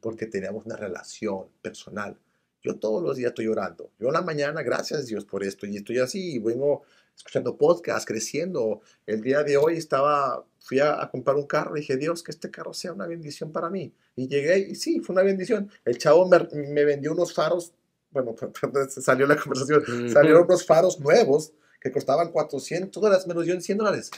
[0.00, 2.16] Porque tenemos una relación personal.
[2.62, 3.90] Yo todos los días estoy orando.
[3.98, 5.66] Yo en la mañana, gracias Dios por esto.
[5.66, 6.82] Y estoy así, y vengo
[7.16, 8.80] escuchando podcast, creciendo.
[9.06, 12.50] El día de hoy estaba, fui a, comprar un carro y dije, Dios, que este
[12.50, 13.94] carro sea una bendición para mí.
[14.16, 15.70] Y llegué y sí, fue una bendición.
[15.84, 16.38] El chavo me,
[16.68, 17.72] me vendió unos faros,
[18.10, 18.34] bueno,
[18.88, 23.62] salió la conversación, salieron unos faros nuevos que costaban 400 dólares, me los dio en
[23.62, 24.10] 100 dólares.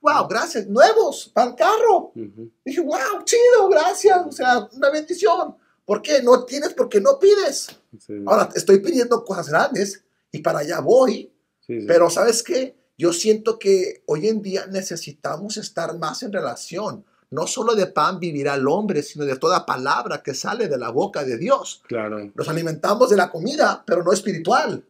[0.00, 2.12] Wow, gracias, nuevos para el carro.
[2.64, 5.56] Dije, wow, chido, gracias, o sea, una bendición.
[5.84, 6.22] ¿Por qué?
[6.22, 7.68] No tienes porque no pides.
[8.26, 11.32] Ahora, estoy pidiendo cosas grandes y para allá voy,
[11.86, 12.76] pero ¿sabes qué?
[12.98, 17.04] Yo siento que hoy en día necesitamos estar más en relación.
[17.32, 20.90] No solo de pan vivirá el hombre, sino de toda palabra que sale de la
[20.90, 21.82] boca de Dios.
[21.88, 22.30] Claro.
[22.34, 24.84] Nos alimentamos de la comida, pero no espiritual.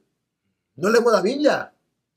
[0.75, 1.73] No leemos la Biblia.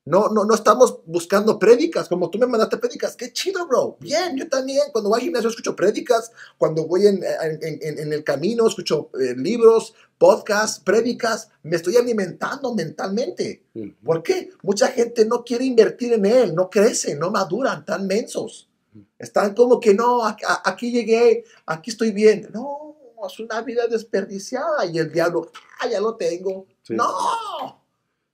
[0.05, 3.15] No, no, no estamos buscando prédicas, como tú me mandaste prédicas.
[3.15, 3.97] Qué chido, bro.
[3.99, 4.85] Bien, yo también.
[4.91, 6.31] Cuando voy al gimnasio escucho prédicas.
[6.57, 11.49] Cuando voy en, en, el camino escucho eh, libros, podcasts, prédicas.
[11.61, 13.63] Me estoy alimentando mentalmente.
[14.03, 14.49] ¿Por qué?
[14.63, 18.69] Mucha gente no quiere invertir en él, no crece, no maduran, tan mensos.
[19.17, 22.49] Están como que no, aquí llegué, aquí estoy bien.
[22.53, 22.95] No,
[23.27, 26.67] es una vida desperdiciada y el diablo, ah, ya lo tengo.
[26.89, 27.83] No.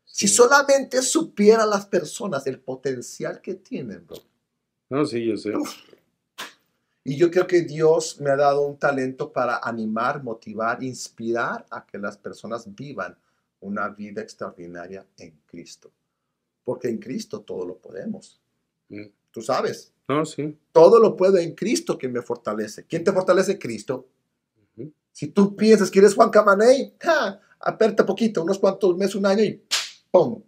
[0.05, 4.17] Si solamente supiera las personas el potencial que tienen, bro.
[4.89, 5.53] No, sí, yo sé.
[7.03, 11.85] Y yo creo que Dios me ha dado un talento para animar, motivar, inspirar a
[11.85, 13.17] que las personas vivan
[13.61, 15.91] una vida extraordinaria en Cristo.
[16.63, 18.39] Porque en Cristo todo lo podemos.
[18.89, 19.05] Mm.
[19.31, 19.91] Tú sabes.
[20.07, 20.57] No, sí.
[20.71, 22.85] Todo lo puedo en Cristo que me fortalece.
[22.85, 23.57] ¿Quién te fortalece?
[23.57, 24.07] Cristo.
[25.11, 26.93] Si tú piensas que eres Juan Camaney,
[27.59, 29.61] aperta poquito, unos cuantos meses, un año y
[30.09, 30.41] ¡pum!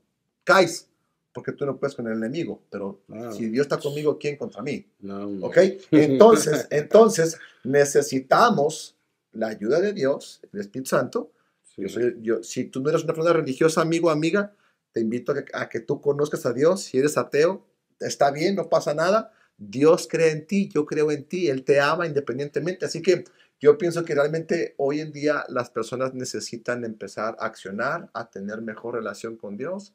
[0.43, 0.89] Caes.
[1.33, 2.61] Porque tú no puedes con el enemigo.
[2.69, 3.31] Pero ah.
[3.35, 4.85] si Dios está conmigo, ¿quién contra mí?
[4.99, 5.57] No, ¿Ok?
[5.91, 8.95] Entonces, entonces necesitamos
[9.31, 11.31] la ayuda de Dios, el Espíritu Santo.
[11.75, 14.53] Yo soy, yo, si tú no eres una persona religiosa, amigo amiga,
[14.91, 16.83] te invito a que, a que tú conozcas a Dios.
[16.83, 17.65] Si eres ateo,
[18.03, 19.31] está bien, no pasa nada.
[19.57, 22.85] Dios cree en ti, yo creo en ti, Él te ama independientemente.
[22.85, 23.23] Así que
[23.59, 28.61] yo pienso que realmente hoy en día las personas necesitan empezar a accionar, a tener
[28.61, 29.93] mejor relación con Dios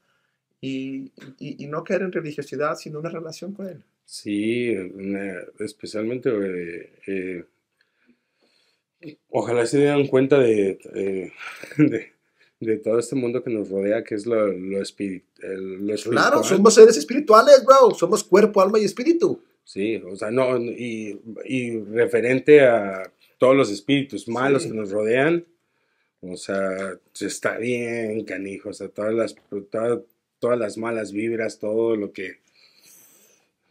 [0.60, 1.12] y,
[1.68, 3.82] no caer en religiosidad, sino una relación con Él.
[4.04, 4.74] Sí,
[5.58, 6.30] especialmente
[7.06, 7.44] eh,
[9.00, 10.78] eh, ojalá se den cuenta de,
[11.76, 12.12] de,
[12.82, 15.96] todo este mundo que nos rodea, que es lo, lo, espiritual.
[16.10, 17.94] Claro, somos seres espirituales, bro.
[17.94, 19.40] Somos cuerpo, alma y espíritu.
[19.64, 25.44] Sí, o sea, no, y, y referente a todos los espíritus malos que nos rodean.
[26.20, 28.70] O sea, está bien, canijo.
[28.70, 29.36] O sea, todas las,
[30.40, 32.40] todas, las malas vibras, todo lo que.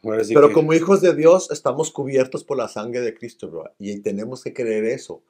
[0.01, 3.69] Pero como hijos de Dios estamos cubiertos por la sangre de Cristo, bro.
[3.77, 5.21] Y tenemos que creer eso.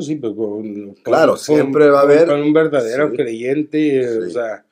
[0.00, 0.62] Sí, pero
[1.02, 2.26] claro, siempre va a haber.
[2.26, 4.64] Con un verdadero creyente, o sea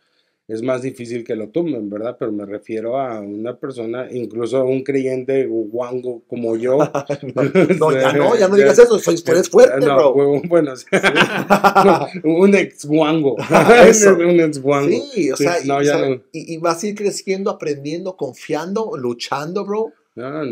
[0.50, 2.16] es más difícil que lo tumben, ¿verdad?
[2.18, 6.76] Pero me refiero a una persona, incluso a un creyente guango como yo.
[7.78, 10.42] no, ya no, ya no digas eso, soy, eres fuerte, no, bro.
[10.48, 10.74] Bueno,
[12.24, 13.36] un ex guango.
[13.36, 14.90] un ex guango.
[15.12, 19.92] Sí, o sea, y, y vas a ir creciendo, aprendiendo, confiando, luchando, bro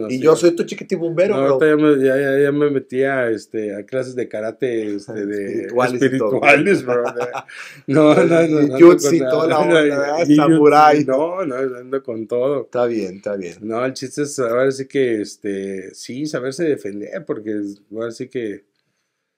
[0.08, 1.60] y yo soy tu chiquitibumbero, no, bro.
[1.60, 7.02] Ya me, ya, me metía este, a clases de karate este, de espirituales, bro.
[7.86, 8.78] No, no, no.
[8.78, 11.04] Jutsu toda la onda, samurai.
[11.04, 12.62] No, no, ando con todo.
[12.62, 13.56] Está bien, está bien.
[13.60, 17.60] No, el chiste es ahora sí que, este, sí, saberse defender, porque
[17.92, 18.64] ahora sí que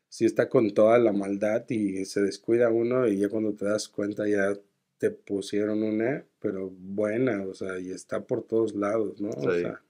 [0.08, 3.88] sí está con toda la maldad y se descuida uno y ya cuando te das
[3.88, 4.52] cuenta ya
[4.98, 9.30] te pusieron una, pero buena, o sea, y está por todos lados, ¿no?
[9.30, 9.80] O sea,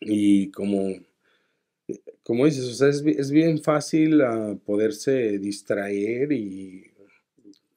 [0.00, 0.94] y como,
[2.22, 6.90] como dices, o sea, es, bien fácil ah, poderse distraer y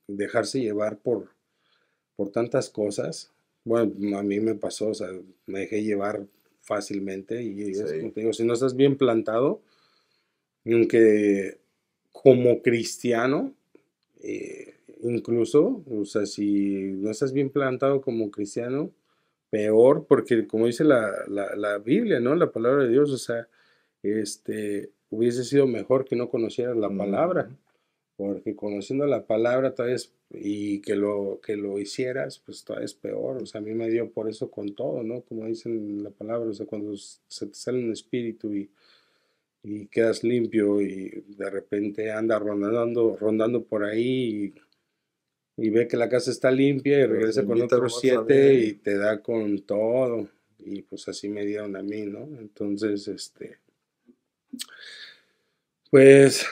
[0.07, 1.29] dejarse llevar por,
[2.15, 3.31] por tantas cosas.
[3.63, 5.09] Bueno, a mí me pasó, o sea,
[5.45, 6.25] me dejé llevar
[6.61, 9.61] fácilmente y es como te digo, si no estás bien plantado,
[10.65, 11.57] aunque
[12.11, 13.53] como cristiano,
[14.21, 18.91] eh, incluso, o sea, si no estás bien plantado como cristiano,
[19.51, 22.35] peor, porque como dice la, la, Biblia, ¿no?
[22.35, 23.47] La palabra de Dios, o sea,
[24.01, 27.49] este, hubiese sido mejor que no conocieras la palabra,
[28.15, 32.93] porque conociendo la palabra todavía es, y que lo, que lo hicieras, pues todavía es
[32.93, 35.21] peor, o sea, a mí me dio por eso con todo, ¿no?
[35.21, 38.71] Como dicen la palabra, o sea, cuando se te sale un espíritu y,
[39.63, 44.53] y quedas limpio y de repente anda rondando, rondando por ahí y
[45.57, 49.21] y ve que la casa está limpia y regresa con otros siete y te da
[49.21, 50.27] con todo.
[50.59, 52.29] Y pues así me dieron a mí, ¿no?
[52.39, 53.57] Entonces, este,
[55.89, 56.45] pues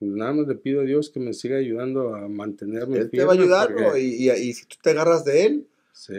[0.00, 2.98] nada más le pido a Dios que me siga ayudando a mantenerme.
[2.98, 5.68] Él te va a ayudar, y, y, si tú te agarras de Él,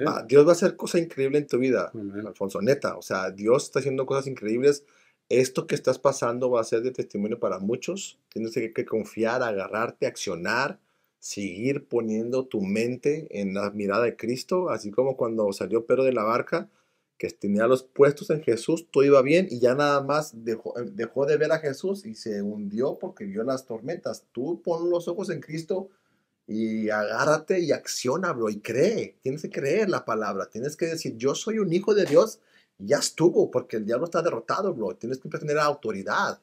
[0.05, 1.91] ah, Dios va a hacer cosas increíbles en tu vida,
[2.25, 2.97] Alfonso, neta.
[2.97, 4.85] O sea, Dios está haciendo cosas increíbles.
[5.27, 8.19] Esto que estás pasando va a ser de testimonio para muchos.
[8.29, 10.79] Tienes que, que confiar, agarrarte, accionar
[11.25, 16.13] seguir poniendo tu mente en la mirada de Cristo, así como cuando salió Pedro de
[16.13, 16.69] la barca,
[17.17, 20.85] que tenía los puestos en Jesús, todo iba bien y ya nada más dejó, eh,
[20.93, 24.27] dejó de ver a Jesús y se hundió porque vio las tormentas.
[24.33, 25.89] Tú pon los ojos en Cristo
[26.45, 29.17] y agárrate y acciona, bro, y cree.
[29.23, 30.47] Tienes que creer la palabra.
[30.51, 32.39] Tienes que decir, yo soy un hijo de Dios.
[32.77, 34.95] Ya estuvo, porque el diablo está derrotado, bro.
[34.95, 36.39] Tienes que tener autoridad.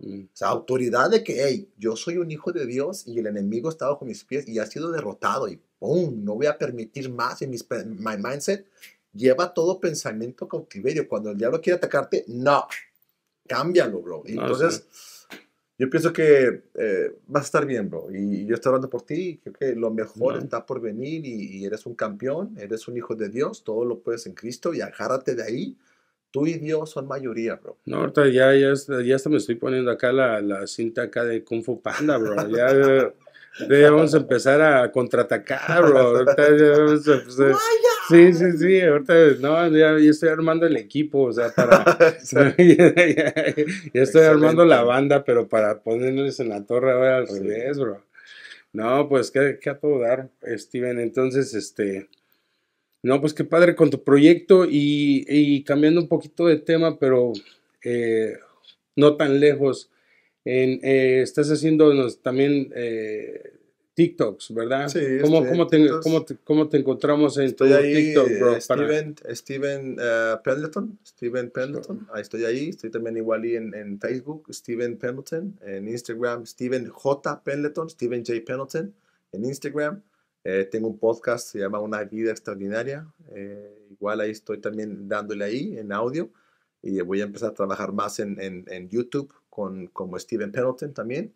[0.00, 0.24] Mm.
[0.24, 3.68] O sea, autoridad de que, hey, yo soy un hijo de Dios y el enemigo
[3.68, 6.24] está bajo mis pies y ha sido derrotado y ¡pum!
[6.24, 8.66] No voy a permitir más en mis, my mindset.
[9.12, 11.08] Lleva todo pensamiento cautiverio.
[11.08, 12.66] Cuando el diablo quiere atacarte, no.
[13.46, 14.22] Cámbialo, bro.
[14.24, 14.86] Entonces,
[15.76, 18.06] yo pienso que eh, vas a estar bien, bro.
[18.12, 19.40] Y, yo estoy hablando por ti.
[19.42, 23.16] Creo que lo mejor está por venir y, y, eres un campeón, eres un hijo
[23.16, 23.64] de Dios.
[23.64, 25.76] Todo lo puedes en Cristo y agárrate de ahí
[26.30, 27.76] Tú y Dios son mayoría, bro.
[27.86, 28.72] No, ahorita ya, ya,
[29.04, 32.36] ya hasta me estoy poniendo acá la, la cinta acá de Kung Fu Panda, bro.
[32.48, 33.12] Ya,
[33.68, 35.98] ya vamos a empezar a contraatacar, bro.
[35.98, 37.54] Ahorita ya vamos a empezar.
[38.08, 38.80] Sí, sí, sí.
[38.80, 41.84] Ahorita, no, ya, ya, estoy armando el equipo, o sea, para.
[42.58, 43.32] ya, ya,
[43.92, 48.02] estoy armando la banda, pero para ponerles en la torre ahora al revés, bro.
[48.72, 50.98] No, pues, ¿qué, qué a todo dar, Steven?
[50.98, 52.08] Entonces, este
[53.02, 57.32] no, pues qué padre con tu proyecto y, cambiando un poquito de tema, pero
[57.82, 58.34] eh,
[58.96, 59.90] no tan lejos.
[60.44, 63.58] En, eh, estás haciendo también eh,
[63.94, 64.88] TikToks, ¿verdad?
[64.88, 65.00] Sí.
[65.22, 65.88] ¿Cómo, cómo, te,
[66.44, 68.60] cómo, te, encontramos en estoy ahí, TikTok, bro?
[68.60, 69.96] Steven, Steven
[70.44, 72.68] Pendleton, Steven Pendleton, ahí estoy ahí.
[72.68, 77.42] Estoy también igual ahí en, en, Facebook, Steven Pendleton, en Instagram, Steven J.
[77.44, 78.40] Pendleton, Steven J.
[78.44, 78.94] Pendleton,
[79.32, 80.02] en Instagram.
[80.44, 83.06] Eh, tengo un podcast, se llama Una vida extraordinaria.
[83.34, 86.30] Eh, igual ahí estoy también dándole ahí en audio.
[86.82, 90.94] Y voy a empezar a trabajar más en, en, en YouTube con, como Steven Pendleton
[90.94, 91.32] también.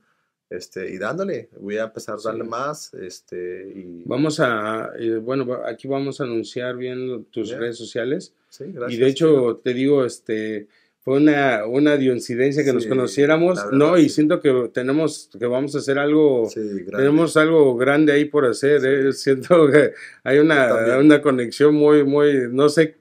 [0.51, 2.95] Este, y dándole, voy a empezar a darle más.
[2.95, 4.03] Este, y...
[4.07, 8.33] Vamos a, eh, bueno, aquí vamos a anunciar bien tus redes sociales.
[8.49, 8.93] Sí, gracias.
[8.99, 10.69] Y de hecho, te digo, este,
[11.05, 13.99] fue una, una coincidencia que nos conociéramos, ¿no?
[13.99, 16.49] Y siento que tenemos, que vamos a hacer algo,
[16.97, 19.13] tenemos algo grande ahí por hacer, ¿eh?
[19.13, 19.93] Siento que
[20.23, 22.97] hay una, una conexión muy, muy, no sé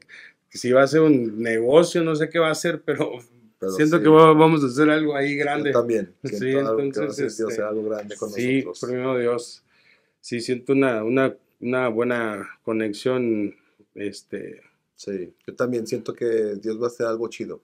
[0.49, 3.19] si va a ser un negocio, no sé qué va a ser, pero,
[3.77, 5.71] siento que vamos a hacer algo ahí grande.
[5.71, 6.13] Yo también.
[6.23, 9.63] Sí, entonces, Dios este, algo grande con sí, primero Dios.
[10.19, 13.55] Sí, siento una, una, una buena conexión,
[13.95, 14.61] este
[15.03, 17.61] Sí, yo también siento que Dios va a hacer algo chido.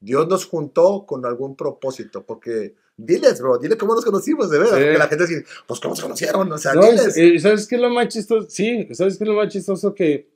[0.00, 4.72] Dios nos juntó con algún propósito, porque diles, bro, dile cómo nos conocimos, de verdad.
[4.72, 7.16] Porque la gente dice, pues cómo se conocieron, o sea, diles.
[7.16, 8.48] Eh, ¿Sabes qué es lo más chistoso?
[8.50, 9.94] Sí, ¿sabes qué es lo más chistoso?
[9.94, 10.28] Que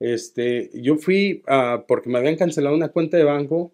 [0.00, 3.72] este, yo fui a, porque me habían cancelado una cuenta de banco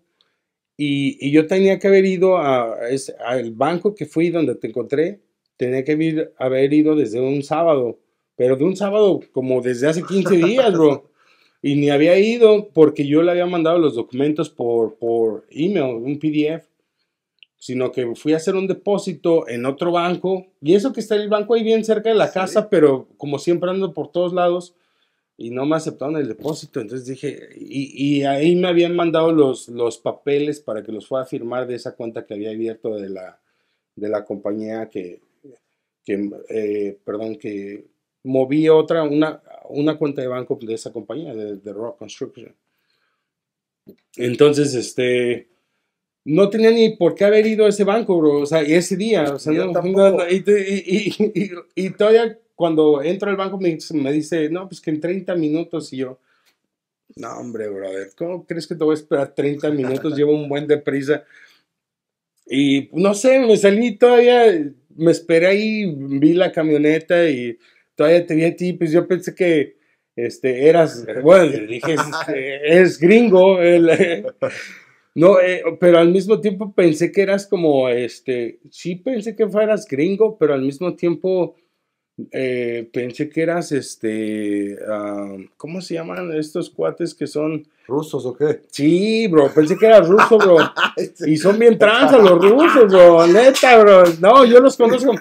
[0.76, 2.76] y, y yo tenía que haber ido a,
[3.24, 5.22] al banco que fui donde te encontré,
[5.57, 7.99] tenía que haber ido desde un sábado,
[8.36, 11.07] pero de un sábado como desde hace 15 días, bro.
[11.62, 16.18] Y ni había ido porque yo le había mandado los documentos por, por email, un
[16.18, 16.66] PDF,
[17.58, 20.46] sino que fui a hacer un depósito en otro banco.
[20.62, 23.70] Y eso que está el banco ahí bien cerca de la casa, pero como siempre
[23.70, 24.74] ando por todos lados
[25.36, 26.80] y no me aceptaron el depósito.
[26.80, 31.26] Entonces dije, y, ahí me habían mandado los, los papeles para que los fuera a
[31.26, 33.40] firmar de esa cuenta que había abierto de la,
[33.96, 35.22] de la compañía que,
[36.04, 37.86] que eh, perdón, que
[38.22, 42.54] moví otra, una, una cuenta de banco de esa compañía, de, Rock Construction.
[44.16, 45.48] Entonces, este,
[46.24, 49.34] no tenía ni por qué haber ido a ese banco, bro, o sea, ese día,
[49.34, 49.52] o sea,
[51.74, 55.92] y, todavía cuando entro al banco me, me, dice, no, pues que en 30 minutos
[55.92, 56.18] y yo,
[57.16, 60.16] no, hombre, brother, ¿cómo crees que te voy a esperar 30 minutos?
[60.16, 61.24] Llevo un buen deprisa.
[62.46, 64.44] Y no sé, me salí todavía,
[64.94, 67.58] me esperé ahí, vi la camioneta y
[68.01, 69.76] todavía te vi a ti, pues yo pensé que
[70.16, 71.96] este, eras, bueno, dije,
[72.64, 73.59] es, gringo,
[75.14, 79.86] no, eh, pero al mismo tiempo pensé que eras como, este, sí pensé que fueras
[79.86, 81.57] gringo, pero al mismo tiempo
[82.32, 87.68] eh, pensé que eras, este, ah, ¿cómo se llaman estos cuates que son?
[87.86, 88.62] ¿Rusos o qué?
[88.68, 90.57] Sí, bro, pensé que eras ruso, bro.
[91.26, 94.05] y son bien trans los rusos, bro, neta, bro.
[94.20, 95.12] No, yo los conozco.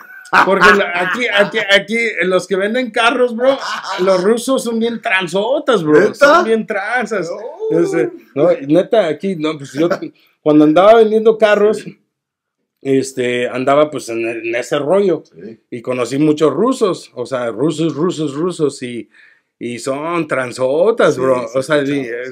[0.46, 3.58] Porque aquí, aquí, aquí, los que venden carros, bro,
[4.04, 6.14] los rusos son bien transotas, bro.
[6.14, 7.30] Son bien transas.
[8.36, 8.50] No.
[8.68, 9.90] neta, aquí, no, pues yo
[10.42, 11.86] cuando andaba vendiendo carros,
[12.82, 15.24] este, andaba pues en, ese rollo.
[15.70, 19.10] Y conocí muchos rusos, o sea, rusos, rusos, rusos, y,
[19.58, 21.46] y son transotas, bro.
[21.54, 21.84] o sea,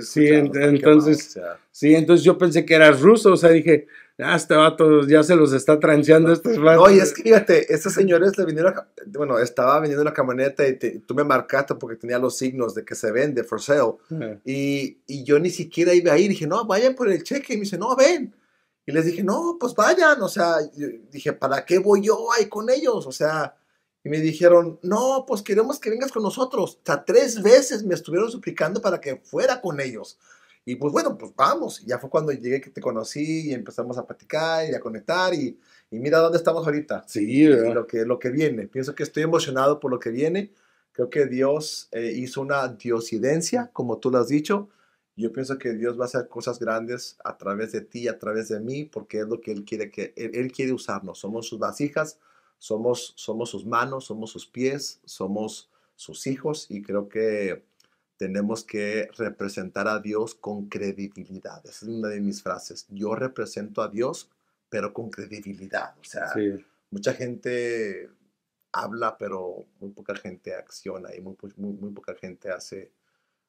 [0.01, 1.39] sí, entonces,
[1.71, 3.87] sí, entonces yo pensé que eras ruso, o sea, dije,
[4.19, 6.89] ah, este vato ya se los está transeando estos vatos.
[6.89, 8.73] No, y es que fíjate, estos señores le vinieron,
[9.07, 12.95] bueno, estaba vendiendo una camioneta y tú me marcaste porque tenía los signos de que
[12.95, 13.93] se vende, for sale.
[14.45, 17.53] y, y, yo ni siquiera iba a ir, dije, no, vayan por el cheque.
[17.53, 18.33] Y me dice, no, ven.
[18.87, 20.55] Y les dije, no, pues vayan, o sea,
[21.11, 23.05] dije, ¿para qué voy yo ahí con ellos?
[23.05, 23.53] O sea,
[24.01, 26.75] y me dijeron, no, pues queremos que vengas con nosotros.
[26.75, 30.17] O sea, tres veces me estuvieron suplicando para que fuera con ellos.
[30.67, 31.81] Y pues bueno, pues vamos.
[31.81, 35.33] Y ya fue cuando llegué que te conocí y empezamos a platicar y a conectar
[35.33, 35.57] y,
[35.89, 37.05] y mira dónde estamos ahorita.
[37.07, 38.67] Sí, lo que, lo que viene.
[38.67, 40.51] Pienso que estoy emocionado por lo que viene.
[40.91, 44.67] Creo que Dios eh, hizo una diosidencia, como tú lo has dicho.
[45.15, 48.49] Yo pienso que Dios va a hacer cosas grandes a través de ti, a través
[48.49, 51.19] de mí, porque es lo que Él quiere que Él, quiere usarnos.
[51.19, 52.19] Somos sus vasijas,
[52.57, 57.63] somos, somos sus manos, somos sus pies, somos sus hijos y creo que
[58.17, 61.59] tenemos que representar a Dios con credibilidad.
[61.65, 62.87] Esa es una de mis frases.
[62.89, 64.29] Yo represento a Dios,
[64.69, 65.95] pero con credibilidad.
[65.99, 66.33] O sea,
[66.89, 68.09] mucha gente
[68.71, 72.91] habla, pero muy poca gente acciona y muy, muy, poca gente hace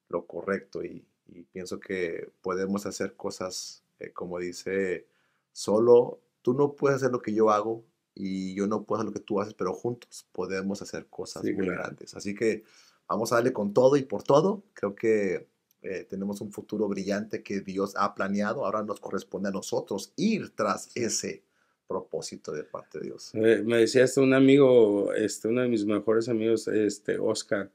[0.07, 0.83] lo correcto.
[0.83, 1.05] Y,
[1.51, 5.05] pienso que podemos hacer cosas, eh, como dice,
[5.51, 7.83] solo tú no puedes hacer lo que yo hago
[8.15, 11.67] y yo no puedo hacer lo que tú haces, pero juntos podemos hacer cosas muy
[11.67, 12.15] grandes.
[12.15, 12.63] Así que
[13.09, 14.63] vamos a darle con todo y por todo.
[14.73, 15.47] Creo que
[15.81, 18.65] eh, tenemos un futuro brillante que Dios ha planeado.
[18.65, 21.43] Ahora nos corresponde a nosotros ir tras ese
[21.87, 23.31] propósito de parte de Dios.
[23.33, 27.71] me decía esto un amigo, este, uno de mis mejores amigos, este, Oscar,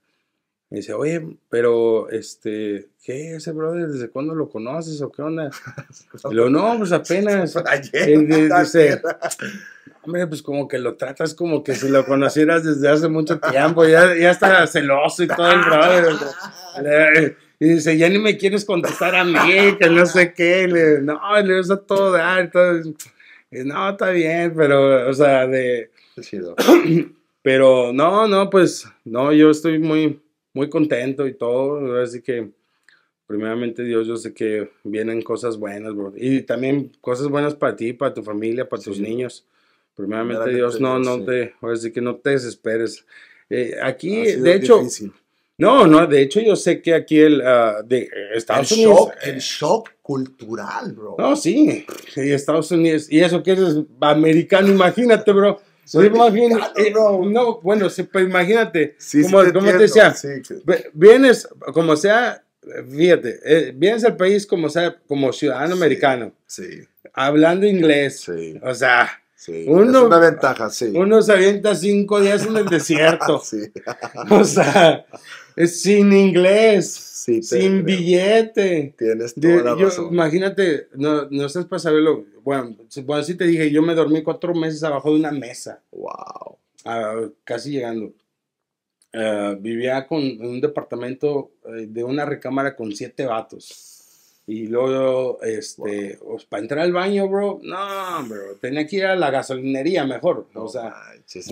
[0.70, 3.36] me dice, oye, pero, este, ¿qué?
[3.36, 5.50] Ese brother, ¿desde cuándo lo conoces o qué onda?
[6.30, 7.54] Lo, no, pues apenas.
[7.92, 9.02] dice,
[10.04, 13.84] hombre, pues como que lo tratas como que si lo conocieras desde hace mucho tiempo,
[13.86, 17.36] ya, ya está celoso y todo el brother.
[17.60, 20.66] Y dice, ya ni me quieres contestar a mí, que no sé qué.
[20.68, 22.50] Le, no, le vas a todo dar.
[22.50, 22.82] Todo
[23.50, 25.90] no, está bien, pero, o sea, de...
[27.42, 30.18] Pero no, no, pues, no, yo estoy muy,
[30.54, 32.50] muy contento y todo, así que,
[33.26, 36.14] primeramente Dios, yo sé que vienen cosas buenas, bro.
[36.16, 39.46] Y también cosas buenas para ti, para tu familia, para tus niños.
[39.94, 43.04] Primeramente Dios, no, no te, ahora sí que no te desesperes.
[43.48, 44.82] Eh, aquí, de hecho,
[45.56, 48.98] no, no, de hecho yo sé que aquí el uh, de Estados el Unidos.
[48.98, 51.14] Shock, el shock cultural, bro.
[51.16, 51.86] No, sí,
[52.16, 53.60] y Estados Unidos, y eso que es
[54.00, 55.60] americano, imagínate, bro.
[55.84, 57.24] Soy imagínate, bro.
[57.26, 60.14] no, bueno, sí, pues imagínate, sí, como, como te decía,
[60.94, 62.42] vienes, como sea,
[62.90, 66.80] fíjate, eh, vienes al país como sea, como ciudadano americano, sí.
[67.12, 68.26] hablando inglés,
[68.62, 69.10] o sea,
[69.66, 70.92] uno, es una ventaja, sí.
[70.94, 73.42] Uno se avienta cinco días en el desierto.
[74.30, 75.04] O sea,
[75.66, 76.94] sin inglés,
[77.42, 78.94] sin billete.
[78.96, 82.24] Tienes toda la Imagínate, no, no estás para saberlo.
[82.42, 85.82] Bueno, bueno, sí te dije, yo me dormí cuatro meses abajo de una mesa.
[85.92, 86.58] Wow.
[86.84, 88.12] Ah, casi llegando.
[89.14, 93.93] Ah, vivía con un departamento eh, de una recámara con siete vatos.
[94.46, 99.16] Y luego, este, pues, para entrar al baño, bro, no, bro, tenía que ir a
[99.16, 100.94] la gasolinería mejor, o sea,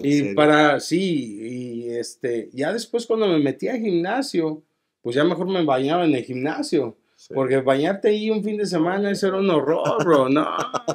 [0.02, 4.62] y para, sí, y este, ya después cuando me metí al gimnasio,
[5.00, 6.98] pues ya mejor me bañaba en el gimnasio,
[7.32, 10.46] porque bañarte ahí un fin de semana, eso era un horror, bro, no,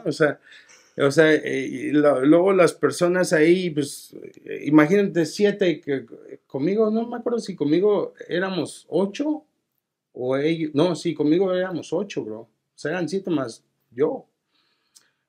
[0.05, 0.39] o sea,
[0.99, 4.15] o sea, eh, luego las personas ahí, pues,
[4.65, 6.05] imagínate siete, que,
[6.45, 9.46] conmigo, no me acuerdo si conmigo éramos ocho
[10.17, 12.39] o ellos, no, sí, conmigo éramos ocho, bro.
[12.39, 14.25] O sea, eran siete más yo.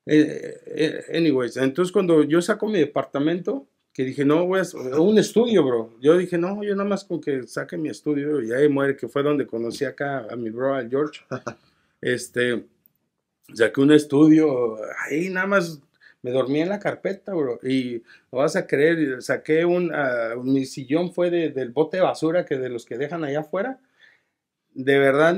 [0.07, 5.18] Eh, eh, anyways, entonces cuando yo saco mi departamento, que dije, no, voy a un
[5.18, 5.95] estudio, bro.
[6.01, 9.09] Yo dije, no, yo nada más con que saque mi estudio y ahí muere, que
[9.09, 11.20] fue donde conocí acá a mi bro, al George.
[12.01, 12.64] este,
[13.53, 15.80] saqué un estudio, ahí nada más
[16.22, 17.61] me dormí en la carpeta, bro.
[17.62, 22.47] Y lo vas a creer, saqué un, ah, mi sillón fue del bote de basura
[22.47, 23.80] que de los que dejan allá afuera
[24.80, 25.36] de verdad,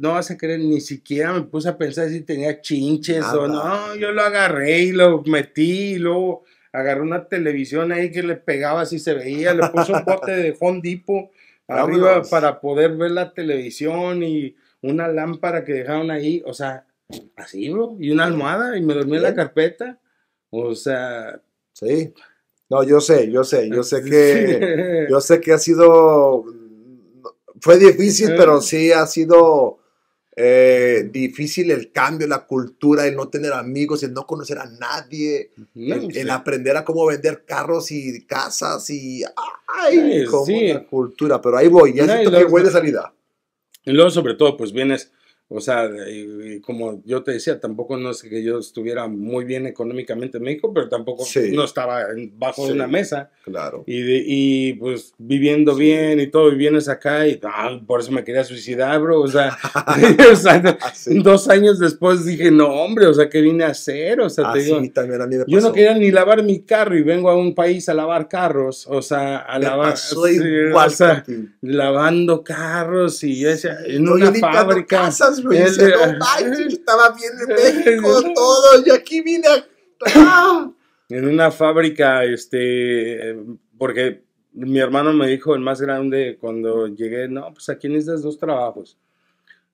[0.00, 3.96] no, vas a creer, ni siquiera me puse a pensar si tenía chinches o no.
[3.96, 8.82] Yo lo agarré y lo metí y luego agarré una televisión ahí que le pegaba
[8.82, 11.30] así se veía, le puse un bote de Hondipo
[11.68, 16.84] arriba para poder ver la televisión y una lámpara que dejaron ahí, o sea,
[17.36, 19.98] así, bro, y una almohada y me dormí en la carpeta,
[20.50, 21.40] o sea...
[21.72, 22.12] Sí,
[22.68, 26.44] no, yo sé, yo sé, yo sé que, yo sé que ha sido
[27.62, 29.78] fue difícil, pero sí ha sido
[30.34, 35.52] eh, difícil el cambio, la cultura, el no tener amigos, el no conocer a nadie,
[35.76, 39.22] el, aprender a cómo vender carros y casas y
[39.68, 43.14] ay, como la cultura, pero ahí voy, ya siento que voy de salida.
[43.84, 45.12] Y luego sobre todo pues vienes
[45.54, 49.66] o sea, y, como yo te decía, tampoco no es que yo estuviera muy bien
[49.66, 53.30] económicamente en México, pero tampoco no estaba bajo una mesa.
[53.44, 53.84] Claro.
[53.86, 54.00] Y,
[54.70, 58.44] y pues viviendo bien y todo, y vienes acá y ah, por eso me quería
[58.44, 59.20] suicidar, bro.
[59.20, 59.56] O sea,
[61.22, 64.20] dos años después dije, no, hombre, o sea, ¿qué vine a hacer?
[64.20, 64.80] O sea, te digo,
[65.46, 68.86] yo no quería ni lavar mi carro y vengo a un país a lavar carros,
[68.88, 69.96] o sea, a lavar.
[69.96, 71.24] Soy igual o sea,
[71.60, 75.10] lavando carros y en una fábrica
[76.68, 79.48] estaba bien en México todo, y aquí vine
[81.08, 83.36] En una fábrica, este,
[83.78, 84.22] porque
[84.52, 88.98] mi hermano me dijo, el más grande, cuando llegué, no, pues aquí necesitas dos trabajos.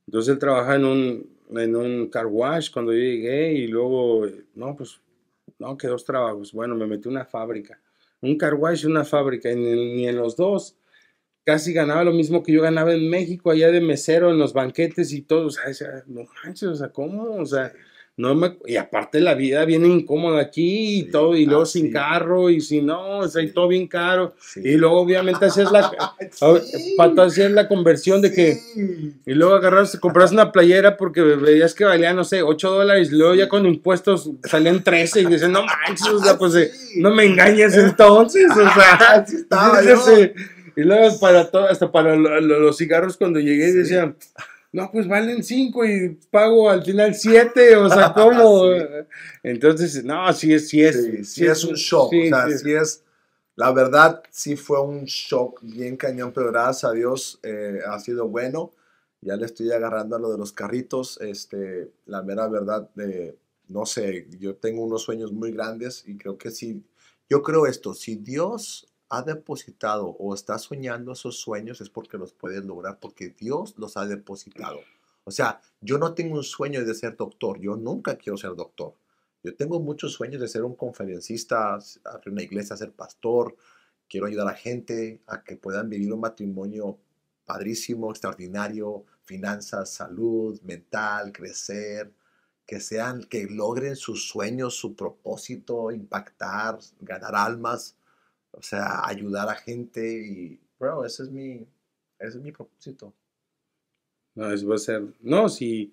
[0.06, 4.76] Entonces él trabaja en un, en un car wash cuando yo llegué y luego, no,
[4.76, 5.00] pues,
[5.58, 6.52] no, que dos trabajos.
[6.52, 7.80] Bueno, me metí en una fábrica.
[8.20, 10.76] Un car wash y una fábrica, y ni, en los dos
[11.48, 15.14] casi ganaba lo mismo que yo ganaba en México, allá de mesero, en los banquetes
[15.14, 15.46] y todo.
[15.46, 15.64] O sea,
[16.06, 17.36] no manches, o sea, ¿cómo?
[17.36, 17.72] O sea,
[18.18, 22.50] no me, y aparte la vida viene incómoda aquí y todo, y luego sin carro,
[22.50, 24.34] y si no, o sea, y todo bien caro.
[24.56, 25.90] Y luego obviamente hacías la,
[26.98, 28.58] para hacías la conversión de que,
[29.24, 33.16] y luego agarras, compras una playera porque veías que valía, no sé, 8 dólares, y
[33.16, 37.10] luego ya con impuestos salían 13 y dices, no manches, o sea, pues eh, no
[37.14, 39.80] me engañes entonces, o sea, estaba,
[40.78, 44.16] y luego para todo, hasta para los cigarros cuando llegué decían,
[44.70, 48.62] no, pues valen cinco y pago al final siete, o sea, ¿cómo?
[49.42, 51.32] Entonces, no, sí es, sí es.
[51.32, 52.72] Sí, es, un shock, o sea, sí.
[52.72, 53.02] es,
[53.56, 58.28] la verdad, sí fue un shock bien cañón, pero gracias a Dios eh, ha sido
[58.28, 58.72] bueno.
[59.20, 63.84] Ya le estoy agarrando a lo de los carritos, este, la mera verdad, de, no
[63.84, 66.84] sé, yo tengo unos sueños muy grandes y creo que sí,
[67.28, 72.32] yo creo esto, si Dios ha depositado o está soñando esos sueños es porque los
[72.32, 74.80] puedes lograr, porque Dios los ha depositado.
[75.24, 78.94] O sea, yo no tengo un sueño de ser doctor, yo nunca quiero ser doctor.
[79.42, 83.56] Yo tengo muchos sueños de ser un conferencista, abrir una iglesia, ser pastor.
[84.08, 86.98] Quiero ayudar a la gente a que puedan vivir un matrimonio
[87.44, 92.12] padrísimo, extraordinario, finanzas, salud, mental, crecer,
[92.66, 97.97] que sean, que logren sus sueños, su propósito, impactar, ganar almas
[98.52, 101.66] o sea, ayudar a gente y, bro, ese es mi,
[102.18, 103.14] ese es mi propósito.
[104.34, 105.92] No, eso va a ser, no, si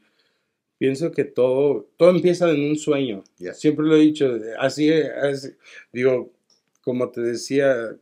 [0.77, 3.23] pienso que todo, todo empieza en un sueño.
[3.53, 5.57] Siempre lo he dicho, así, es,
[5.91, 6.31] digo,
[6.81, 7.97] como te decía,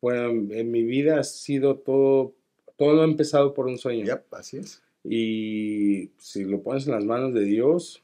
[0.00, 2.34] bueno, en mi vida ha sido todo,
[2.76, 4.04] todo ha empezado por un sueño.
[4.04, 4.82] Yep, así es.
[5.04, 8.02] Y si lo pones en las manos de Dios,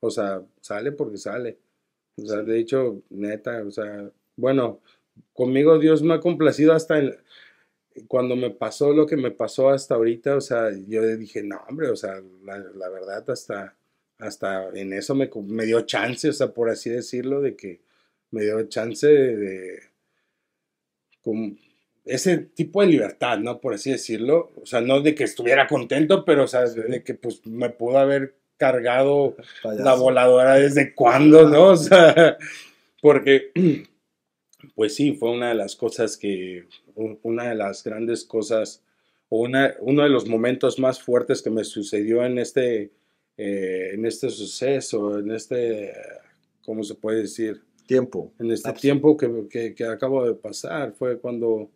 [0.00, 1.58] o sea, sale porque sale.
[2.16, 4.80] O sea, de hecho, neta, o sea, bueno,
[5.32, 7.02] conmigo Dios me ha complacido hasta
[8.06, 11.88] cuando me pasó lo que me pasó hasta ahorita, o sea, yo dije, no, hombre,
[11.90, 13.76] o sea, la, verdad hasta,
[14.18, 17.80] hasta en eso me, me, dio chance, o sea, por así decirlo, de que
[18.30, 19.80] me dio chance de,
[22.04, 23.60] ese tipo de libertad, ¿no?
[23.60, 27.14] Por así decirlo, o sea, no de que estuviera contento, pero, o sea, de que
[27.14, 31.68] pues me pudo haber cargado la voladora desde cuándo, ¿no?
[31.70, 32.38] O sea,
[33.02, 33.52] porque
[34.78, 38.80] pues sí, fue una de las cosas que, una de las grandes cosas,
[39.28, 42.92] o una, uno de los momentos más fuertes que me sucedió en este,
[43.36, 45.92] eh, en este suceso, en este,
[46.64, 47.60] ¿cómo se puede decir?
[47.86, 48.32] Tiempo.
[48.38, 51.68] En este tiempo que, que, acabo de pasar, fue cuando,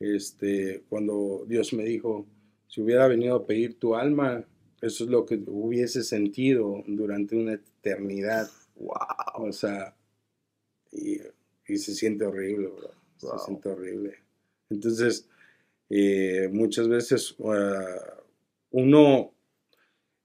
[0.00, 2.24] este, cuando Dios me dijo,
[2.66, 4.42] si hubiera venido a pedir tu alma,
[4.80, 8.48] eso es lo que hubiese sentido durante una eternidad.
[8.76, 9.48] Wow.
[9.48, 9.94] O sea,
[10.90, 11.18] y
[11.68, 12.90] y se siente horrible, bro.
[13.18, 14.14] Se siente horrible.
[14.70, 15.28] Entonces,
[15.90, 18.22] eh, muchas veces ah,
[18.70, 19.34] uno...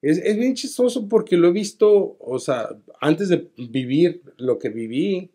[0.02, 2.70] Es, es, bien chistoso porque lo he visto, o sea,
[3.00, 5.32] antes de vivir lo que viví,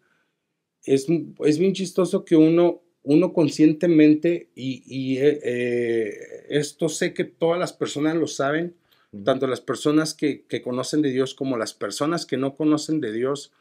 [0.84, 1.06] es,
[1.44, 7.58] es bien chistoso que uno, uno conscientemente, y, y eh, eh, esto sé que todas
[7.58, 8.74] las personas lo saben,
[9.24, 13.12] tanto las personas que, que, conocen de Dios como las personas que no conocen de
[13.12, 13.52] Dios,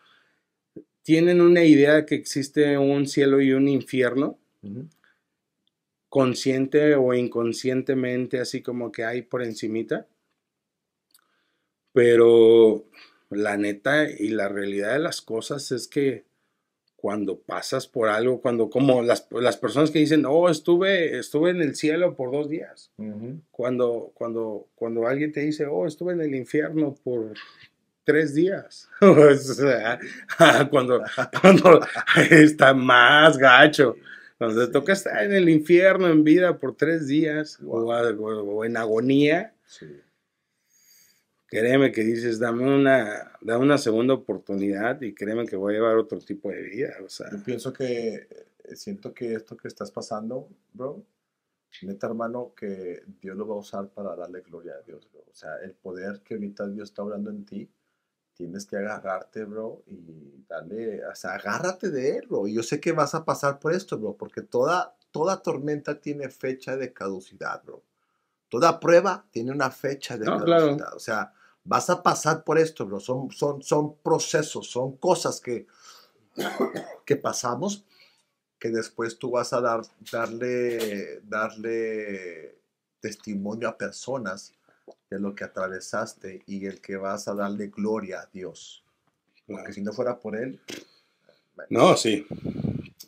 [1.08, 4.38] tienen una idea de que existe un cielo y un infierno,
[6.10, 10.06] consciente o inconscientemente, así como que hay por encimita.
[11.94, 12.84] Pero
[13.30, 16.26] la neta y la realidad de las cosas es que
[16.98, 19.22] cuando pasas por algo, cuando como las,
[19.61, 22.91] personas que dicen, oh, estuve, estuve en el cielo por dos días.
[23.52, 27.34] cuando, cuando, cuando alguien te dice, oh, estuve en el infierno por
[28.08, 28.90] tres días.
[29.02, 30.00] o sea,
[30.72, 31.04] cuando,
[31.42, 31.82] cuando
[32.32, 33.98] está más gacho.
[34.38, 39.56] Cuando te toca estar en el infierno en vida por tres días o, en agonía,
[41.48, 45.98] créeme que dices, dame una, dame una segunda oportunidad y créeme que voy a llevar
[45.98, 46.94] otro tipo de vida.
[47.04, 47.30] O sea.
[47.32, 48.28] Yo pienso que,
[48.64, 51.04] eh, siento que esto que estás pasando, bro,
[51.82, 55.10] neta hermano, que Dios lo va a usar para darle gloria a Dios.
[55.14, 57.70] O sea, el poder que ahorita Dios está hablando en ti,
[58.38, 62.47] tienes que agarrarte, bro, y darle, o sea, agárrate de él, bro.
[62.47, 66.30] Y yo sé que vas a pasar por esto, bro, porque toda, toda tormenta tiene
[66.30, 67.84] fecha de caducidad, bro.
[68.47, 70.93] Toda prueba tiene una fecha de caducidad.
[70.95, 71.34] O sea,
[71.64, 72.99] vas a pasar por esto, bro.
[72.99, 75.65] Son, son, son procesos, son cosas que,
[77.05, 77.84] que pasamos
[78.59, 79.81] que después tú vas a dar,
[80.11, 82.59] darle, darle
[82.99, 84.53] testimonio a personas
[85.09, 88.84] de lo que atravesaste y el que vas a darle gloria a Dios.
[89.47, 90.59] Porque si no fuera por él.
[91.69, 92.26] No, sí.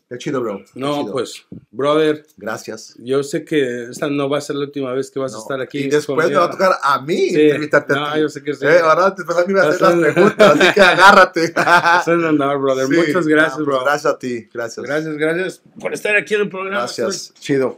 [0.09, 0.59] Qué chido, bro.
[0.73, 1.11] Qué No, chido.
[1.11, 2.95] pues, brother, Gracias.
[2.97, 5.41] yo sé que esta no va a ser la última vez que vas a No,
[5.43, 5.79] estar aquí.
[5.79, 8.19] Y después me va a tocar a mí Sí, invitarte a no, ti.
[8.21, 8.65] yo sé que sí.
[8.65, 11.53] Eh, ahora después a mí me hacer las preguntas, así que agárrate.
[12.01, 12.87] Es un honor, brother.
[12.87, 13.75] Sí, Muchas gracias, no, bro.
[13.75, 14.49] pues Gracias a ti.
[14.51, 14.85] Gracias.
[14.85, 16.77] Gracias, gracias por estar aquí en el programa.
[16.79, 17.31] Gracias.
[17.35, 17.77] Chido.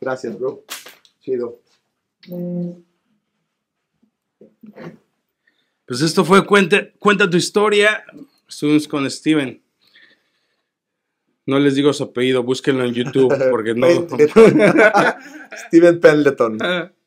[0.00, 0.64] Gracias, bro.
[1.20, 1.60] Chido.
[5.86, 8.04] Pues esto fue Cuenta, Cuenta tu historia.
[8.48, 9.62] Estuvimos con Steven.
[11.46, 13.86] No les digo su apellido, búsquenlo en YouTube porque no.
[15.68, 16.58] Steven Pendleton.